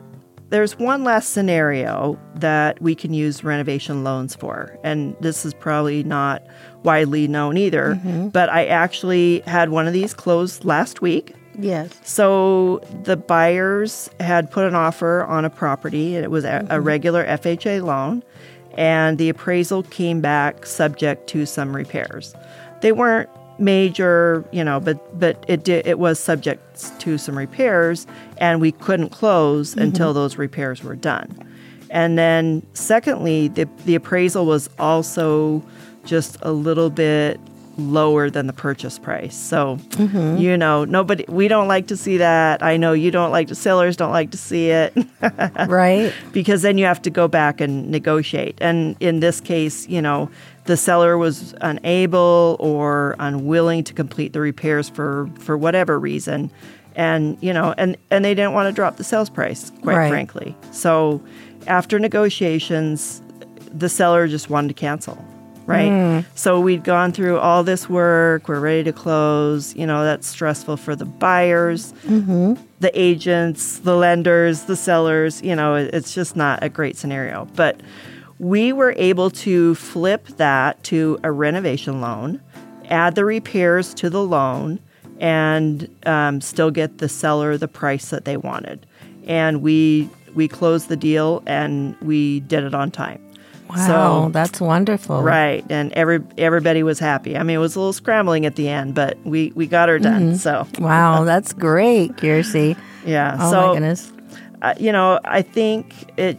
there's 0.51 0.79
one 0.79 1.05
last 1.05 1.31
scenario 1.31 2.19
that 2.37 2.81
we 2.83 2.95
can 2.95 3.14
use 3.14 3.45
renovation 3.45 4.05
loans 4.05 4.35
for. 4.35 4.77
And 4.83 5.16
this 5.21 5.45
is 5.45 5.55
probably 5.55 6.03
not 6.03 6.45
widely 6.83 7.29
known 7.29 7.57
either, 7.57 7.95
mm-hmm. 7.95 8.29
but 8.29 8.49
I 8.49 8.66
actually 8.66 9.40
had 9.40 9.71
one 9.71 9.87
of 9.87 9.93
these 9.93 10.12
closed 10.12 10.64
last 10.64 11.01
week. 11.01 11.35
Yes. 11.61 11.99
So 12.05 12.81
the 13.05 13.16
buyers 13.16 14.11
had 14.18 14.51
put 14.51 14.64
an 14.64 14.75
offer 14.75 15.25
on 15.25 15.44
a 15.44 15.51
property, 15.51 16.16
and 16.16 16.25
it 16.25 16.31
was 16.31 16.44
a, 16.44 16.49
a 16.49 16.62
mm-hmm. 16.62 16.85
regular 16.85 17.25
FHA 17.27 17.83
loan, 17.83 18.23
and 18.75 19.18
the 19.18 19.29
appraisal 19.29 19.83
came 19.85 20.20
back 20.20 20.66
subject 20.66 21.29
to 21.29 21.46
some 21.46 21.75
repairs. 21.75 22.35
They 22.81 22.92
weren't 22.92 23.29
major, 23.59 24.44
you 24.53 24.64
know, 24.64 24.81
but 24.81 25.18
but 25.18 25.44
it 25.46 25.64
did 25.64 25.87
it 25.87 25.99
was 25.99 26.18
subject 26.18 26.99
to 27.01 27.18
some 27.18 27.37
repairs, 27.37 28.07
and 28.38 28.61
we 28.61 28.73
couldn't 28.73 29.11
close 29.11 29.70
mm-hmm. 29.70 29.81
until 29.81 30.12
those 30.12 30.37
repairs 30.37 30.83
were 30.83 30.96
done. 30.96 31.46
And 31.90 32.16
then 32.16 32.66
secondly, 32.73 33.49
the 33.49 33.68
the 33.85 33.94
appraisal 33.94 34.46
was 34.46 34.70
also 34.79 35.62
just 36.05 36.38
a 36.42 36.53
little 36.53 36.88
bit 36.88 37.38
lower 37.88 38.31
than 38.31 38.47
the 38.47 38.53
purchase 38.53 38.99
price. 38.99 39.35
So, 39.35 39.77
mm-hmm. 39.90 40.37
you 40.37 40.57
know, 40.57 40.85
nobody 40.85 41.25
we 41.29 41.49
don't 41.49 41.69
like 41.69 41.87
to 41.88 41.97
see 41.97 42.19
that. 42.19 42.62
I 42.62 42.77
know 42.77 42.93
you 42.93 43.11
don't 43.11 43.31
like 43.31 43.49
to 43.49 43.55
sellers 43.55 43.97
don't 43.97 44.12
like 44.12 44.31
to 44.33 44.37
see 44.38 44.71
it 44.71 44.95
Right. 45.69 46.12
because 46.33 46.62
then 46.62 46.79
you 46.79 46.85
have 46.85 47.03
to 47.03 47.11
go 47.11 47.29
back 47.29 47.61
and 47.61 47.90
negotiate. 47.90 48.59
And 48.61 48.97
in 49.01 49.21
this 49.21 49.40
case, 49.40 49.88
you 49.88 50.03
know, 50.03 50.31
the 50.64 50.77
seller 50.77 51.16
was 51.19 51.55
unable 51.61 52.57
or 52.61 53.16
unwilling 53.19 53.85
to 53.85 53.95
complete 53.95 54.33
the 54.33 54.40
repairs 54.40 54.88
for 54.88 55.29
for 55.38 55.57
whatever 55.57 55.99
reason. 55.99 56.51
And, 56.97 57.38
you 57.40 57.53
know, 57.53 57.75
and 57.79 57.97
and 58.11 58.25
they 58.25 58.35
didn't 58.35 58.53
want 58.53 58.66
to 58.69 58.73
drop 58.73 58.97
the 58.97 59.05
sales 59.05 59.31
price, 59.31 59.71
quite 59.83 59.97
Right. 59.97 60.09
frankly. 60.11 60.57
So, 60.73 61.23
after 61.66 61.99
negotiations, 61.99 63.23
the 63.73 63.88
seller 63.88 64.27
just 64.27 64.51
wanted 64.51 64.69
to 64.69 64.75
cancel, 64.75 65.23
right? 65.66 66.25
So 66.35 66.61
we'd 66.61 66.85
gone 66.85 67.12
through 67.12 67.38
all 67.38 67.62
this 67.64 67.88
work, 67.88 68.49
we're 68.49 68.61
ready 68.61 68.85
to 68.85 68.92
close. 68.92 69.75
You 69.77 69.87
know, 69.87 70.05
that's 70.05 70.27
stressful 70.27 70.77
for 70.79 70.96
the 70.96 71.05
buyers, 71.05 71.92
the 72.81 72.90
agents, 72.94 73.79
the 73.79 73.94
lenders, 73.96 74.62
the 74.64 74.77
sellers. 74.77 75.42
You 75.42 75.55
know, 75.55 75.75
it's 75.77 76.14
just 76.14 76.37
not 76.37 76.62
a 76.62 76.68
great 76.68 76.96
scenario. 76.96 77.46
But 77.55 77.81
we 78.38 78.73
were 78.73 78.94
able 78.96 79.31
to 79.31 79.75
flip 79.75 80.27
that 80.38 80.83
to 80.85 81.18
a 81.23 81.31
renovation 81.31 82.01
loan, 82.01 82.40
add 82.88 83.14
the 83.14 83.25
repairs 83.25 83.92
to 83.94 84.09
the 84.11 84.23
loan, 84.23 84.81
and 85.20 85.88
um, 86.07 86.40
still 86.40 86.70
get 86.70 86.99
the 86.99 87.09
seller 87.09 87.57
the 87.59 87.68
price 87.68 88.09
that 88.11 88.25
they 88.25 88.37
wanted. 88.38 88.87
and 89.27 89.61
we 89.62 90.09
we 90.35 90.46
closed 90.49 90.88
the 90.88 90.96
deal 90.96 91.42
and 91.46 91.96
we 92.01 92.40
did 92.40 92.62
it 92.64 92.73
on 92.75 92.90
time. 92.90 93.20
Wow, 93.77 94.27
so, 94.27 94.31
that's 94.33 94.61
wonderful. 94.61 95.23
Right, 95.23 95.65
and 95.71 95.93
every 95.93 96.21
everybody 96.39 96.83
was 96.83 96.99
happy. 96.99 97.37
I 97.37 97.43
mean, 97.43 97.57
it 97.57 97.61
was 97.61 97.77
a 97.77 97.81
little 97.81 97.93
scrambling 97.93 98.47
at 98.47 98.57
the 98.57 98.69
end, 98.69 98.95
but 98.95 99.19
we 99.25 99.53
we 99.55 99.67
got 99.67 99.89
her 99.89 99.99
done. 99.99 100.33
Mm-hmm. 100.33 100.37
So 100.37 100.67
wow, 100.79 101.25
that's 101.25 101.53
great, 101.53 102.13
Kirsi. 102.17 102.77
Yeah. 103.07 103.39
Oh 103.41 103.51
so, 103.51 103.67
my 103.69 103.73
goodness. 103.73 104.13
Uh, 104.61 104.75
you 104.79 104.93
know, 104.93 105.19
I 105.25 105.41
think 105.41 105.95
it 106.19 106.39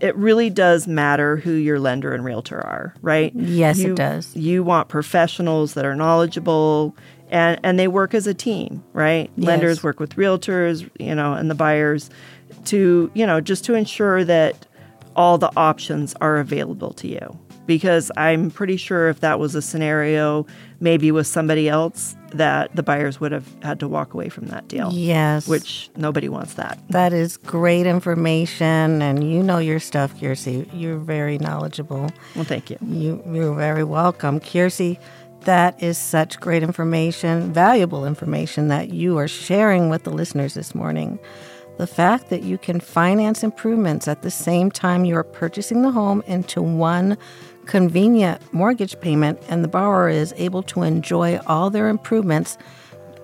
it 0.00 0.16
really 0.16 0.50
does 0.50 0.86
matter 0.86 1.36
who 1.36 1.52
your 1.52 1.78
lender 1.78 2.14
and 2.14 2.24
realtor 2.24 2.58
are, 2.58 2.94
right? 3.02 3.30
Yes, 3.34 3.78
you, 3.78 3.92
it 3.92 3.96
does. 3.96 4.34
You 4.34 4.62
want 4.62 4.88
professionals 4.88 5.74
that 5.74 5.84
are 5.84 5.94
knowledgeable 5.94 6.96
and 7.30 7.58
and 7.62 7.78
they 7.78 7.88
work 7.88 8.14
as 8.14 8.26
a 8.26 8.34
team, 8.34 8.84
right? 8.92 9.30
Yes. 9.36 9.46
Lenders 9.46 9.82
work 9.82 10.00
with 10.00 10.16
realtors, 10.16 10.88
you 10.98 11.14
know, 11.14 11.34
and 11.34 11.50
the 11.50 11.54
buyers 11.54 12.10
to, 12.66 13.10
you 13.14 13.26
know, 13.26 13.40
just 13.40 13.64
to 13.64 13.74
ensure 13.74 14.24
that 14.24 14.66
all 15.16 15.38
the 15.38 15.50
options 15.56 16.14
are 16.20 16.36
available 16.36 16.92
to 16.94 17.08
you. 17.08 17.38
Because 17.66 18.12
I'm 18.16 18.52
pretty 18.52 18.76
sure 18.76 19.08
if 19.08 19.20
that 19.20 19.40
was 19.40 19.56
a 19.56 19.62
scenario, 19.62 20.46
maybe 20.78 21.10
with 21.10 21.26
somebody 21.26 21.68
else, 21.68 22.14
that 22.30 22.76
the 22.76 22.82
buyers 22.84 23.18
would 23.18 23.32
have 23.32 23.48
had 23.60 23.80
to 23.80 23.88
walk 23.88 24.14
away 24.14 24.28
from 24.28 24.46
that 24.46 24.68
deal. 24.68 24.92
Yes. 24.92 25.48
Which 25.48 25.90
nobody 25.96 26.28
wants 26.28 26.54
that. 26.54 26.78
That 26.90 27.12
is 27.12 27.36
great 27.38 27.86
information. 27.86 29.02
And 29.02 29.28
you 29.28 29.42
know 29.42 29.58
your 29.58 29.80
stuff, 29.80 30.14
Kirsi. 30.20 30.68
You're 30.72 30.98
very 30.98 31.38
knowledgeable. 31.38 32.08
Well, 32.36 32.44
thank 32.44 32.70
you. 32.70 32.78
you 32.86 33.20
you're 33.32 33.54
very 33.56 33.82
welcome. 33.82 34.38
Kirsi, 34.38 35.00
that 35.40 35.82
is 35.82 35.98
such 35.98 36.38
great 36.38 36.62
information, 36.62 37.52
valuable 37.52 38.06
information 38.06 38.68
that 38.68 38.90
you 38.90 39.16
are 39.18 39.28
sharing 39.28 39.88
with 39.88 40.04
the 40.04 40.10
listeners 40.10 40.54
this 40.54 40.72
morning. 40.72 41.18
The 41.78 41.86
fact 41.86 42.30
that 42.30 42.42
you 42.42 42.56
can 42.56 42.80
finance 42.80 43.42
improvements 43.42 44.08
at 44.08 44.22
the 44.22 44.30
same 44.30 44.70
time 44.70 45.04
you 45.04 45.16
are 45.16 45.24
purchasing 45.24 45.82
the 45.82 45.90
home 45.90 46.22
into 46.26 46.62
one 46.62 47.18
convenient 47.66 48.40
mortgage 48.52 48.98
payment, 49.00 49.40
and 49.48 49.62
the 49.62 49.68
borrower 49.68 50.08
is 50.08 50.32
able 50.36 50.62
to 50.62 50.82
enjoy 50.82 51.38
all 51.46 51.68
their 51.68 51.88
improvements 51.88 52.56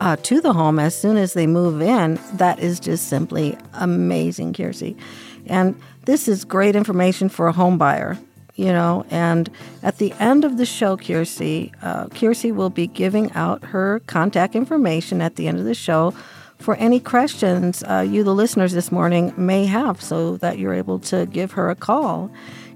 uh, 0.01 0.17
to 0.17 0.41
the 0.41 0.53
home 0.53 0.81
as 0.81 0.99
soon 0.99 1.17
as 1.17 1.33
they 1.33 1.47
move 1.47 1.81
in, 1.81 2.19
that 2.35 2.59
is 2.59 2.81
just 2.81 3.09
simply 3.09 3.57
amazing, 3.75 4.53
Kirsi. 4.53 4.97
And 5.47 5.81
this 6.07 6.27
is 6.27 6.45
great 6.45 6.75
information 6.75 7.29
for 7.29 7.47
a 7.47 7.53
home 7.53 7.79
buyer, 7.79 8.19
you 8.57 8.73
know. 8.73 9.07
And 9.11 9.49
at 9.85 9.99
the 9.99 10.13
end 10.19 10.45
of 10.45 10.57
the 10.57 10.67
show, 10.67 10.97
Kirsi, 10.97 11.73
uh, 11.83 12.07
Kirsi 12.07 12.53
will 12.53 12.69
be 12.71 12.89
giving 12.89 13.31
out 13.33 13.63
her 13.67 14.01
contact 14.09 14.57
information 14.57 15.23
at 15.23 15.37
the 15.37 15.47
end 15.47 15.61
of 15.61 15.65
the 15.65 15.75
show 15.75 16.13
for 16.63 16.77
any 16.77 17.01
questions 17.01 17.83
uh, 17.85 18.07
you, 18.09 18.23
the 18.25 18.35
listeners, 18.35 18.73
this 18.73 18.91
morning 18.91 19.33
may 19.37 19.67
have, 19.67 20.01
so 20.01 20.37
that 20.39 20.59
you're 20.59 20.75
able 20.75 20.99
to 21.01 21.27
give 21.27 21.53
her 21.53 21.71
a 21.71 21.75
call. 21.75 22.31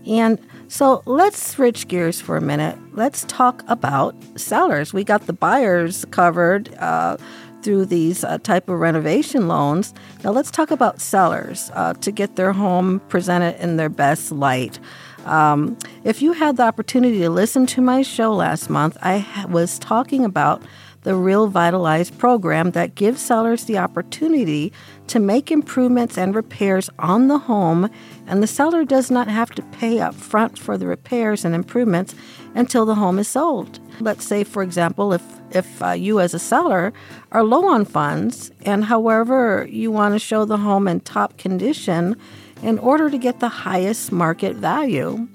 And 0.07 0.39
so 0.69 1.03
let's 1.07 1.43
switch 1.43 1.89
gears 1.89 2.21
for 2.21 2.37
a 2.37 2.41
minute. 2.41 2.79
Let's 2.93 3.25
talk 3.25 3.63
about 3.69 4.15
sellers. 4.39 4.93
We 4.93 5.05
got 5.05 5.27
the 5.27 5.33
buyers 5.33 6.05
covered 6.11 6.75
uh, 6.77 7.17
through 7.63 7.87
these 7.87 8.23
uh, 8.23 8.39
type 8.39 8.69
of 8.69 8.79
renovation 8.79 9.49
loans. 9.49 9.95
Now 10.23 10.31
let's 10.31 10.51
talk 10.51 10.71
about 10.71 11.01
sellers 11.01 11.71
uh, 11.75 11.95
to 11.95 12.13
get 12.13 12.37
their 12.37 12.53
home 12.53 13.01
presented 13.09 13.61
in 13.61 13.77
their 13.77 13.89
best 13.89 14.31
light. 14.31 14.79
Um, 15.25 15.77
if 16.05 16.23
you 16.23 16.33
had 16.33 16.57
the 16.57 16.63
opportunity 16.63 17.19
to 17.21 17.31
listen 17.31 17.67
to 17.67 17.81
my 17.81 18.03
show 18.03 18.33
last 18.33 18.71
month, 18.71 18.97
I 19.03 19.47
was 19.49 19.81
talking 19.81 20.25
about 20.25 20.63
the 21.07 21.13
RealVitalize 21.13 22.19
program 22.19 22.73
that 22.73 22.97
gives 22.97 23.23
sellers 23.23 23.67
the 23.67 23.79
opportunity 23.79 24.73
to 25.07 25.21
make 25.21 25.53
improvements 25.53 26.19
and 26.19 26.35
repairs 26.35 26.91
on 26.99 27.29
the 27.29 27.39
home, 27.39 27.89
and 28.27 28.43
the 28.43 28.47
seller 28.49 28.85
does 28.85 29.09
not 29.09 29.29
have 29.29 29.53
to 29.53 29.63
pay 29.63 30.01
up 30.01 30.17
front 30.17 30.59
for 30.59 30.77
the 30.77 30.89
repairs 30.89 31.45
and 31.45 31.55
improvements 31.55 32.17
until 32.57 32.85
the 32.85 32.97
home 32.97 33.21
is 33.21 33.29
sold. 33.29 33.79
Let's 34.01 34.25
say, 34.25 34.43
for 34.43 34.65
example, 34.65 35.13
if, 35.13 35.23
if 35.53 35.81
uh, 35.81 35.93
you 35.93 36.19
as 36.19 36.35
a 36.35 36.41
seller 36.41 36.93
are 37.31 37.45
low 37.45 37.69
on 37.69 37.85
funds, 37.85 38.51
and 38.63 38.87
however 38.87 39.65
you 39.71 39.93
want 39.93 40.17
to 40.17 40.19
show 40.19 40.45
the 40.45 40.57
home 40.57 40.89
in 40.89 40.99
top 40.99 41.39
condition 41.39 42.17
in 42.65 42.81
order 42.81 43.09
to 43.11 43.17
get 43.17 43.39
the 43.39 43.49
highest 43.49 44.11
market 44.11 44.57
value, 44.57 45.29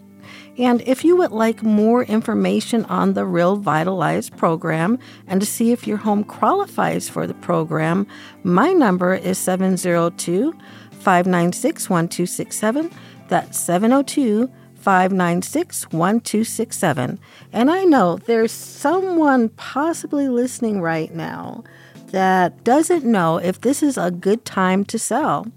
and 0.57 0.81
if 0.81 1.05
you 1.05 1.15
would 1.15 1.31
like 1.31 1.63
more 1.63 2.03
information 2.03 2.85
on 2.85 3.13
the 3.13 3.21
RealVitalize 3.21 4.35
program 4.35 4.99
and 5.27 5.39
to 5.39 5.47
see 5.47 5.71
if 5.71 5.87
your 5.87 5.97
home 5.97 6.23
qualifies 6.23 7.07
for 7.09 7.25
the 7.25 7.33
program, 7.33 8.05
my 8.43 8.73
number 8.73 9.13
is 9.13 9.37
702 9.37 10.53
596 10.91 11.89
1267. 11.89 12.91
That's 13.29 13.59
702 13.59 14.51
596 14.75 15.83
1267. 15.85 17.19
And 17.53 17.71
I 17.71 17.83
know 17.85 18.17
there's 18.17 18.51
someone 18.51 19.49
possibly 19.49 20.27
listening 20.27 20.81
right 20.81 21.13
now 21.13 21.63
that 22.07 22.63
doesn't 22.65 23.05
know 23.05 23.37
if 23.37 23.61
this 23.61 23.81
is 23.81 23.97
a 23.97 24.11
good 24.11 24.43
time 24.43 24.83
to 24.85 24.99
sell 24.99 25.47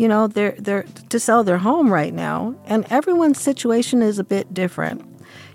you 0.00 0.08
know, 0.08 0.26
they're 0.28 0.54
they're 0.58 0.84
to 1.10 1.20
sell 1.20 1.44
their 1.44 1.58
home 1.58 1.92
right 1.92 2.14
now, 2.14 2.54
and 2.64 2.86
everyone's 2.88 3.38
situation 3.38 4.00
is 4.00 4.18
a 4.18 4.24
bit 4.24 4.54
different. 4.54 5.04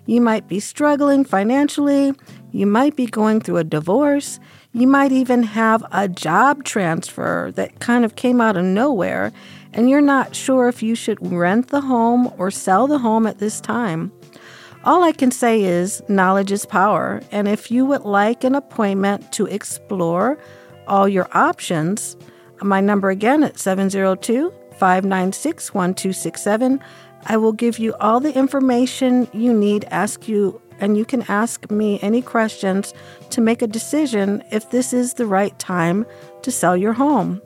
You 0.05 0.21
might 0.21 0.47
be 0.47 0.59
struggling 0.59 1.25
financially, 1.25 2.13
you 2.51 2.67
might 2.67 2.95
be 2.95 3.07
going 3.07 3.41
through 3.41 3.57
a 3.57 3.63
divorce, 3.63 4.39
you 4.71 4.85
might 4.85 5.11
even 5.11 5.41
have 5.41 5.83
a 5.91 6.07
job 6.07 6.63
transfer 6.63 7.51
that 7.55 7.79
kind 7.79 8.05
of 8.05 8.15
came 8.17 8.39
out 8.39 8.55
of 8.55 8.65
nowhere, 8.65 9.31
and 9.73 9.89
you're 9.89 9.99
not 9.99 10.35
sure 10.35 10.67
if 10.67 10.83
you 10.83 10.93
should 10.93 11.17
rent 11.31 11.69
the 11.69 11.81
home 11.81 12.31
or 12.37 12.51
sell 12.51 12.85
the 12.85 12.99
home 12.99 13.25
at 13.25 13.39
this 13.39 13.59
time. 13.59 14.11
All 14.83 15.01
I 15.01 15.11
can 15.11 15.31
say 15.31 15.63
is 15.63 16.03
knowledge 16.07 16.51
is 16.51 16.67
power, 16.67 17.19
and 17.31 17.47
if 17.47 17.71
you 17.71 17.83
would 17.87 18.03
like 18.03 18.43
an 18.43 18.53
appointment 18.53 19.31
to 19.31 19.47
explore 19.47 20.37
all 20.87 21.09
your 21.09 21.27
options, 21.35 22.15
my 22.61 22.81
number 22.81 23.09
again 23.09 23.43
at 23.43 23.59
702 23.59 24.51
596 24.77 25.73
1267. 25.73 26.81
I 27.27 27.37
will 27.37 27.53
give 27.53 27.79
you 27.79 27.95
all 27.99 28.19
the 28.19 28.35
information 28.35 29.27
you 29.33 29.53
need, 29.53 29.85
ask 29.85 30.27
you, 30.27 30.61
and 30.79 30.97
you 30.97 31.05
can 31.05 31.23
ask 31.23 31.71
me 31.71 31.99
any 32.01 32.21
questions 32.21 32.93
to 33.31 33.41
make 33.41 33.61
a 33.61 33.67
decision 33.67 34.43
if 34.51 34.69
this 34.69 34.93
is 34.93 35.13
the 35.13 35.25
right 35.25 35.57
time 35.57 36.05
to 36.43 36.51
sell 36.51 36.77
your 36.77 36.93
home. 36.93 37.41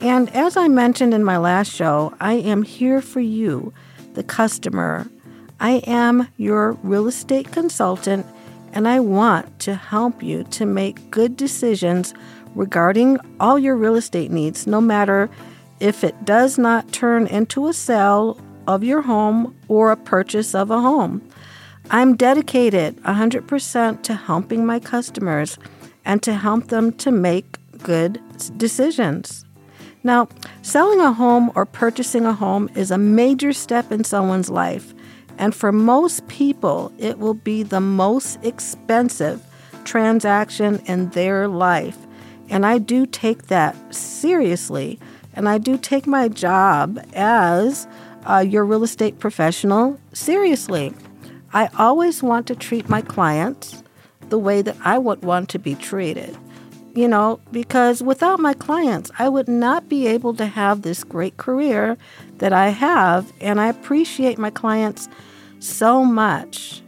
And 0.00 0.34
as 0.34 0.56
I 0.56 0.68
mentioned 0.68 1.14
in 1.14 1.24
my 1.24 1.38
last 1.38 1.72
show, 1.72 2.14
I 2.20 2.34
am 2.34 2.62
here 2.62 3.00
for 3.00 3.20
you, 3.20 3.72
the 4.14 4.24
customer. 4.24 5.06
I 5.60 5.82
am 5.86 6.28
your 6.36 6.72
real 6.82 7.06
estate 7.06 7.50
consultant, 7.52 8.26
and 8.72 8.86
I 8.86 9.00
want 9.00 9.58
to 9.60 9.74
help 9.74 10.22
you 10.22 10.44
to 10.44 10.66
make 10.66 11.10
good 11.10 11.36
decisions 11.36 12.12
regarding 12.56 13.18
all 13.38 13.58
your 13.58 13.76
real 13.76 13.94
estate 13.94 14.30
needs, 14.30 14.66
no 14.66 14.80
matter 14.80 15.30
if 15.78 16.02
it 16.02 16.24
does 16.24 16.58
not 16.58 16.90
turn 16.90 17.26
into 17.26 17.68
a 17.68 17.72
sale 17.72 18.40
of 18.66 18.82
your 18.82 19.02
home 19.02 19.54
or 19.68 19.92
a 19.92 19.96
purchase 19.96 20.54
of 20.54 20.70
a 20.70 20.80
home. 20.80 21.22
I'm 21.90 22.16
dedicated 22.16 22.96
100% 23.02 24.02
to 24.02 24.14
helping 24.14 24.66
my 24.66 24.80
customers 24.80 25.58
and 26.04 26.22
to 26.22 26.34
help 26.34 26.68
them 26.68 26.92
to 26.94 27.12
make 27.12 27.58
good 27.82 28.20
decisions. 28.56 29.44
Now, 30.02 30.28
selling 30.62 31.00
a 31.00 31.12
home 31.12 31.52
or 31.54 31.66
purchasing 31.66 32.26
a 32.26 32.32
home 32.32 32.70
is 32.74 32.90
a 32.90 32.98
major 32.98 33.52
step 33.52 33.92
in 33.92 34.04
someone's 34.04 34.50
life, 34.50 34.94
and 35.38 35.54
for 35.54 35.72
most 35.72 36.26
people, 36.28 36.92
it 36.98 37.18
will 37.18 37.34
be 37.34 37.62
the 37.62 37.80
most 37.80 38.42
expensive 38.44 39.44
transaction 39.84 40.80
in 40.86 41.10
their 41.10 41.48
life. 41.48 42.05
And 42.48 42.64
I 42.64 42.78
do 42.78 43.06
take 43.06 43.48
that 43.48 43.76
seriously. 43.94 44.98
And 45.34 45.48
I 45.48 45.58
do 45.58 45.76
take 45.76 46.06
my 46.06 46.28
job 46.28 46.98
as 47.14 47.86
uh, 48.24 48.38
your 48.38 48.64
real 48.64 48.82
estate 48.82 49.18
professional 49.18 50.00
seriously. 50.12 50.94
I 51.52 51.68
always 51.78 52.22
want 52.22 52.46
to 52.48 52.54
treat 52.54 52.88
my 52.88 53.02
clients 53.02 53.82
the 54.28 54.38
way 54.38 54.62
that 54.62 54.76
I 54.82 54.98
would 54.98 55.22
want 55.22 55.48
to 55.50 55.58
be 55.58 55.74
treated. 55.74 56.36
You 56.94 57.08
know, 57.08 57.40
because 57.52 58.02
without 58.02 58.40
my 58.40 58.54
clients, 58.54 59.10
I 59.18 59.28
would 59.28 59.48
not 59.48 59.86
be 59.86 60.06
able 60.06 60.32
to 60.34 60.46
have 60.46 60.80
this 60.80 61.04
great 61.04 61.36
career 61.36 61.98
that 62.38 62.54
I 62.54 62.70
have. 62.70 63.30
And 63.38 63.60
I 63.60 63.68
appreciate 63.68 64.38
my 64.38 64.48
clients 64.48 65.06
so 65.58 66.04
much. 66.04 66.82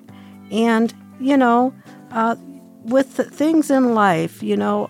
And, 0.51 0.95
you 1.21 1.37
know, 1.37 1.75
uh, 2.11 2.37
with 2.85 3.09
things 3.35 3.71
in 3.71 3.95
life, 3.95 4.43
you 4.43 4.57
know, 4.57 4.89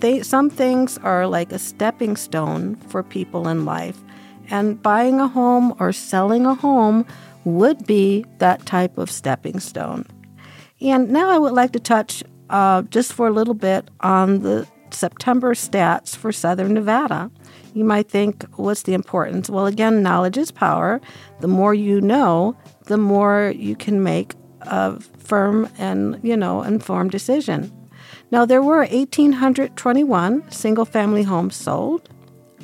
they, 0.00 0.22
some 0.22 0.50
things 0.50 0.98
are 0.98 1.26
like 1.26 1.52
a 1.52 1.58
stepping 1.58 2.16
stone 2.16 2.76
for 2.88 3.02
people 3.02 3.48
in 3.48 3.64
life, 3.64 3.98
and 4.50 4.82
buying 4.82 5.20
a 5.20 5.28
home 5.28 5.74
or 5.78 5.92
selling 5.92 6.46
a 6.46 6.54
home 6.54 7.04
would 7.44 7.86
be 7.86 8.24
that 8.38 8.66
type 8.66 8.98
of 8.98 9.10
stepping 9.10 9.60
stone. 9.60 10.06
And 10.80 11.10
now 11.10 11.30
I 11.30 11.38
would 11.38 11.52
like 11.52 11.72
to 11.72 11.80
touch 11.80 12.22
uh, 12.50 12.82
just 12.82 13.12
for 13.12 13.26
a 13.26 13.32
little 13.32 13.54
bit 13.54 13.90
on 14.00 14.40
the 14.40 14.66
September 14.90 15.54
stats 15.54 16.16
for 16.16 16.32
Southern 16.32 16.74
Nevada. 16.74 17.30
You 17.74 17.84
might 17.84 18.08
think, 18.08 18.44
what's 18.56 18.82
the 18.82 18.94
importance? 18.94 19.50
Well, 19.50 19.66
again, 19.66 20.02
knowledge 20.02 20.38
is 20.38 20.50
power. 20.50 21.00
The 21.40 21.48
more 21.48 21.74
you 21.74 22.00
know, 22.00 22.56
the 22.84 22.96
more 22.96 23.52
you 23.54 23.76
can 23.76 24.02
make 24.02 24.34
a 24.62 24.98
firm 25.18 25.68
and, 25.78 26.18
you 26.22 26.36
know, 26.36 26.62
informed 26.62 27.10
decision. 27.10 27.72
Now, 28.30 28.44
there 28.44 28.62
were 28.62 28.84
1,821 28.84 30.50
single 30.50 30.84
family 30.84 31.22
homes 31.22 31.56
sold 31.56 32.08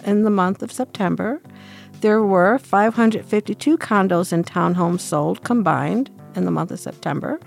in 0.05 0.23
the 0.23 0.31
month 0.31 0.63
of 0.63 0.71
September. 0.71 1.41
There 2.01 2.23
were 2.23 2.59
552 2.59 3.79
condos 3.79 4.33
and 4.33 4.45
townhomes 4.45 5.01
sold 5.01 5.43
combined 5.43 6.11
in 6.37 6.45
the 6.45 6.51
month 6.51 6.71
of 6.71 6.81
September. 6.81 7.41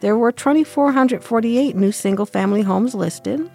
There 0.00 0.16
were 0.16 0.32
2,448 0.32 1.76
new 1.76 1.92
single 1.92 2.24
family 2.24 2.62
homes 2.62 2.94
listed. 2.94 3.50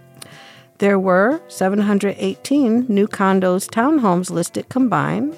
There 0.78 1.00
were 1.00 1.41
718 1.48 2.86
new 2.88 3.08
condos, 3.08 3.68
townhomes 3.68 4.30
listed 4.30 4.70
combined. 4.70 5.36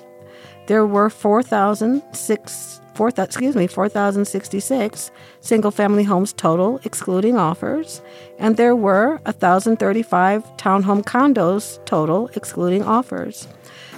There 0.66 0.86
were 0.86 1.10
4,006 1.10 2.82
4, 2.98 3.10
excuse 3.20 3.56
me, 3.56 3.68
4,066 3.68 5.12
single 5.40 5.70
family 5.70 6.04
homes 6.04 6.34
total, 6.34 6.80
excluding 6.84 7.38
offers, 7.38 8.02
and 8.40 8.58
there 8.58 8.76
were 8.76 9.18
1,035 9.26 10.44
townhome 10.58 11.04
condos 11.04 11.78
total, 11.86 12.28
excluding 12.34 12.84
offers. 12.84 13.48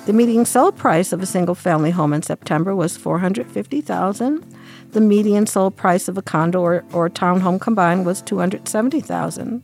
The 0.06 0.12
median 0.12 0.44
sold 0.44 0.76
price 0.76 1.14
of 1.14 1.22
a 1.22 1.26
single 1.26 1.56
family 1.56 1.92
home 1.92 2.12
in 2.12 2.24
September 2.24 2.76
was 2.76 2.98
450,000. 2.98 4.56
The 4.92 5.02
median 5.02 5.48
sold 5.48 5.78
price 5.78 6.10
of 6.10 6.18
a 6.18 6.22
condo 6.22 6.60
or, 6.60 6.84
or 6.92 7.10
townhome 7.10 7.62
combined 7.62 8.06
was 8.06 8.22
270,000. 8.22 9.64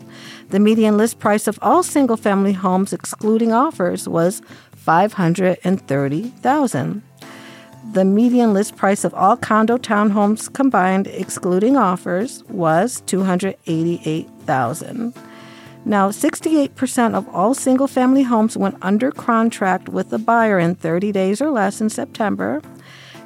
The 0.50 0.60
median 0.60 0.96
list 0.96 1.18
price 1.18 1.46
of 1.46 1.58
all 1.62 1.82
single-family 1.82 2.52
homes 2.52 2.92
excluding 2.92 3.52
offers 3.52 4.06
was 4.08 4.40
530,000. 4.72 7.02
The 7.92 8.04
median 8.04 8.52
list 8.52 8.76
price 8.76 9.04
of 9.04 9.14
all 9.14 9.36
condo 9.36 9.78
townhomes 9.78 10.52
combined 10.52 11.06
excluding 11.06 11.78
offers 11.78 12.44
was 12.44 13.00
288,000. 13.06 15.14
Now, 15.88 16.10
68% 16.10 17.14
of 17.14 17.26
all 17.30 17.54
single 17.54 17.86
family 17.86 18.22
homes 18.22 18.58
went 18.58 18.76
under 18.82 19.10
contract 19.10 19.88
with 19.88 20.10
the 20.10 20.18
buyer 20.18 20.58
in 20.58 20.74
30 20.74 21.12
days 21.12 21.40
or 21.40 21.50
less 21.50 21.80
in 21.80 21.88
September, 21.88 22.60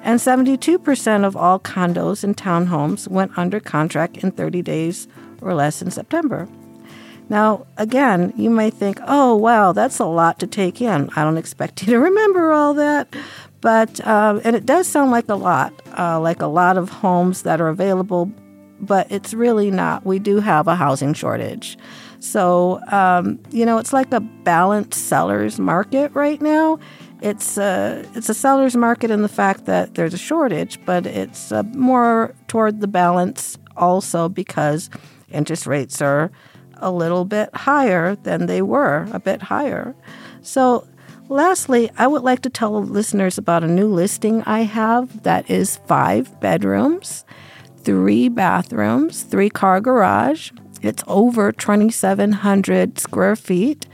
and 0.04 0.20
72% 0.20 1.24
of 1.24 1.36
all 1.36 1.58
condos 1.58 2.22
and 2.22 2.36
townhomes 2.36 3.08
went 3.08 3.36
under 3.36 3.58
contract 3.58 4.18
in 4.18 4.30
30 4.30 4.62
days 4.62 5.08
or 5.40 5.54
less 5.54 5.82
in 5.82 5.90
September. 5.90 6.48
Now, 7.28 7.66
again, 7.78 8.32
you 8.36 8.48
may 8.48 8.70
think, 8.70 9.00
oh, 9.08 9.34
wow, 9.34 9.72
that's 9.72 9.98
a 9.98 10.04
lot 10.04 10.38
to 10.38 10.46
take 10.46 10.80
in. 10.80 11.10
I 11.16 11.24
don't 11.24 11.38
expect 11.38 11.82
you 11.86 11.94
to 11.94 11.98
remember 11.98 12.52
all 12.52 12.74
that. 12.74 13.12
But, 13.60 14.00
uh, 14.06 14.40
and 14.44 14.54
it 14.54 14.66
does 14.66 14.86
sound 14.86 15.10
like 15.10 15.28
a 15.28 15.34
lot, 15.34 15.72
uh, 15.98 16.20
like 16.20 16.40
a 16.40 16.46
lot 16.46 16.76
of 16.76 16.90
homes 16.90 17.42
that 17.42 17.60
are 17.60 17.68
available, 17.68 18.30
but 18.80 19.10
it's 19.10 19.34
really 19.34 19.72
not. 19.72 20.06
We 20.06 20.20
do 20.20 20.38
have 20.38 20.68
a 20.68 20.76
housing 20.76 21.12
shortage. 21.12 21.76
So, 22.22 22.80
um, 22.92 23.40
you 23.50 23.66
know, 23.66 23.78
it's 23.78 23.92
like 23.92 24.12
a 24.12 24.20
balanced 24.20 25.08
seller's 25.08 25.58
market 25.58 26.12
right 26.14 26.40
now. 26.40 26.78
It's 27.20 27.58
a, 27.58 28.08
it's 28.14 28.28
a 28.28 28.34
seller's 28.34 28.76
market 28.76 29.10
in 29.10 29.22
the 29.22 29.28
fact 29.28 29.64
that 29.64 29.96
there's 29.96 30.14
a 30.14 30.18
shortage, 30.18 30.78
but 30.86 31.04
it's 31.04 31.50
uh, 31.50 31.64
more 31.74 32.32
toward 32.46 32.80
the 32.80 32.86
balance 32.86 33.58
also 33.76 34.28
because 34.28 34.88
interest 35.32 35.66
rates 35.66 36.00
are 36.00 36.30
a 36.76 36.92
little 36.92 37.24
bit 37.24 37.52
higher 37.56 38.14
than 38.14 38.46
they 38.46 38.62
were, 38.62 39.08
a 39.12 39.18
bit 39.18 39.42
higher. 39.42 39.92
So, 40.42 40.86
lastly, 41.28 41.90
I 41.98 42.06
would 42.06 42.22
like 42.22 42.42
to 42.42 42.50
tell 42.50 42.80
listeners 42.84 43.36
about 43.36 43.64
a 43.64 43.68
new 43.68 43.88
listing 43.88 44.44
I 44.44 44.60
have 44.60 45.24
that 45.24 45.50
is 45.50 45.80
five 45.88 46.38
bedrooms, 46.38 47.24
three 47.78 48.28
bathrooms, 48.28 49.24
three 49.24 49.50
car 49.50 49.80
garage, 49.80 50.52
it's 50.82 51.04
over 51.06 51.52
2,700 51.52 52.98
square 52.98 53.36
feet, 53.36 53.86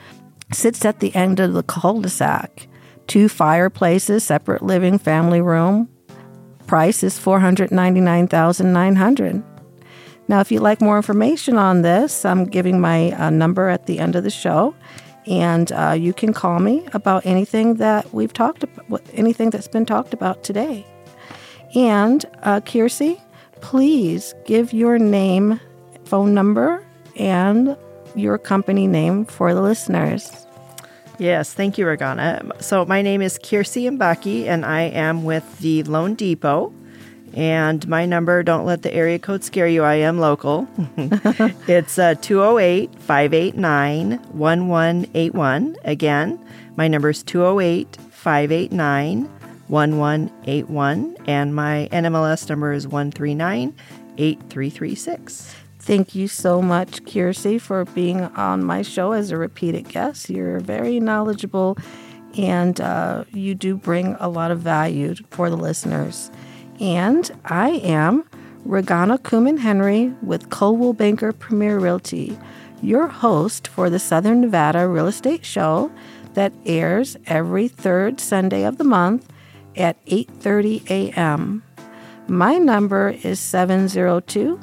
sits 0.52 0.84
at 0.84 1.00
the 1.00 1.14
end 1.14 1.40
of 1.40 1.52
the 1.52 1.62
cul 1.62 2.00
de 2.00 2.08
sac. 2.08 2.68
Two 3.06 3.28
fireplaces, 3.28 4.24
separate 4.24 4.62
living, 4.62 4.98
family 4.98 5.40
room. 5.40 5.88
Price 6.66 7.02
is 7.02 7.18
499900 7.18 9.42
Now, 10.28 10.40
if 10.40 10.52
you'd 10.52 10.60
like 10.60 10.80
more 10.80 10.96
information 10.96 11.56
on 11.56 11.82
this, 11.82 12.24
I'm 12.24 12.44
giving 12.44 12.80
my 12.80 13.12
uh, 13.12 13.30
number 13.30 13.68
at 13.68 13.86
the 13.86 13.98
end 13.98 14.16
of 14.16 14.24
the 14.24 14.30
show 14.30 14.74
and 15.28 15.70
uh, 15.72 15.94
you 15.98 16.14
can 16.14 16.32
call 16.32 16.58
me 16.58 16.86
about 16.94 17.26
anything 17.26 17.74
that 17.74 18.12
we've 18.14 18.32
talked 18.32 18.64
about, 18.64 19.02
anything 19.12 19.50
that's 19.50 19.68
been 19.68 19.84
talked 19.84 20.14
about 20.14 20.42
today. 20.42 20.86
And 21.74 22.24
uh, 22.42 22.60
Kirsi, 22.60 23.20
please 23.60 24.34
give 24.46 24.72
your 24.72 24.98
name 24.98 25.60
phone 26.08 26.32
number 26.32 26.82
and 27.16 27.76
your 28.14 28.38
company 28.38 28.86
name 28.86 29.26
for 29.26 29.52
the 29.52 29.60
listeners. 29.60 30.46
Yes, 31.18 31.52
thank 31.52 31.76
you, 31.76 31.84
Regana. 31.84 32.62
So 32.62 32.86
my 32.86 33.02
name 33.02 33.20
is 33.20 33.38
Kirsi 33.38 33.90
Mbacke, 33.90 34.46
and 34.46 34.64
I 34.64 34.82
am 34.82 35.24
with 35.24 35.58
the 35.58 35.82
Loan 35.82 36.14
Depot. 36.14 36.72
And 37.34 37.86
my 37.86 38.06
number, 38.06 38.42
don't 38.42 38.64
let 38.64 38.82
the 38.82 38.94
area 38.94 39.18
code 39.18 39.44
scare 39.44 39.68
you, 39.68 39.82
I 39.82 39.96
am 39.96 40.18
local. 40.18 40.66
it's 41.68 41.98
uh, 41.98 42.14
208 42.14 42.94
589 42.94 44.18
1181. 44.32 45.76
Again, 45.84 46.42
my 46.76 46.88
number 46.88 47.10
is 47.10 47.22
208 47.22 47.98
589 48.10 49.24
1181. 49.66 51.16
And 51.26 51.54
my 51.54 51.88
NMLS 51.92 52.48
number 52.48 52.72
is 52.72 52.88
139 52.88 53.74
8336. 54.16 55.67
Thank 55.78 56.14
you 56.14 56.28
so 56.28 56.60
much, 56.60 57.02
Kirsi, 57.04 57.60
for 57.60 57.84
being 57.84 58.20
on 58.20 58.64
my 58.64 58.82
show 58.82 59.12
as 59.12 59.30
a 59.30 59.36
repeated 59.36 59.88
guest. 59.88 60.28
You're 60.28 60.60
very 60.60 61.00
knowledgeable 61.00 61.78
and 62.36 62.80
uh, 62.80 63.24
you 63.32 63.54
do 63.54 63.76
bring 63.76 64.16
a 64.20 64.28
lot 64.28 64.50
of 64.50 64.60
value 64.60 65.14
for 65.30 65.48
the 65.48 65.56
listeners. 65.56 66.30
And 66.80 67.30
I 67.44 67.70
am 67.70 68.24
Regana 68.66 69.18
Kuhlman 69.18 69.58
Henry 69.60 70.12
with 70.22 70.50
Coldwell 70.50 70.92
Banker 70.92 71.32
Premier 71.32 71.78
Realty, 71.78 72.38
your 72.82 73.06
host 73.06 73.66
for 73.68 73.88
the 73.88 73.98
Southern 73.98 74.40
Nevada 74.40 74.86
Real 74.86 75.06
Estate 75.06 75.44
Show 75.44 75.90
that 76.34 76.52
airs 76.66 77.16
every 77.26 77.66
third 77.66 78.20
Sunday 78.20 78.64
of 78.64 78.78
the 78.78 78.84
month 78.84 79.28
at 79.74 80.04
8:30 80.06 80.90
a.m. 80.90 81.62
My 82.28 82.58
number 82.58 83.16
is 83.22 83.40
702 83.40 84.60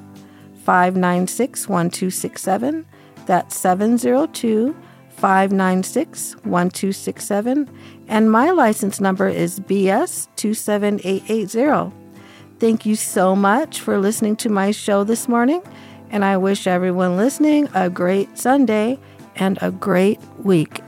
596 0.65 1.69
1267. 1.69 2.86
That's 3.28 3.56
702 3.56 4.75
596 5.10 6.34
1267. 6.43 7.69
And 8.08 8.32
my 8.32 8.49
license 8.49 8.99
number 8.99 9.28
is 9.28 9.60
BS 9.60 10.28
27880. 10.36 11.95
Thank 12.60 12.86
you 12.86 12.95
so 12.95 13.36
much 13.36 13.80
for 13.80 13.99
listening 13.99 14.36
to 14.38 14.49
my 14.49 14.71
show 14.71 15.04
this 15.04 15.28
morning. 15.28 15.62
And 16.10 16.25
I 16.25 16.38
wish 16.38 16.67
everyone 16.67 17.15
listening 17.15 17.69
a 17.73 17.89
great 17.89 18.38
Sunday 18.38 18.99
and 19.36 19.60
a 19.62 19.71
great 19.71 20.19
week. 20.39 20.82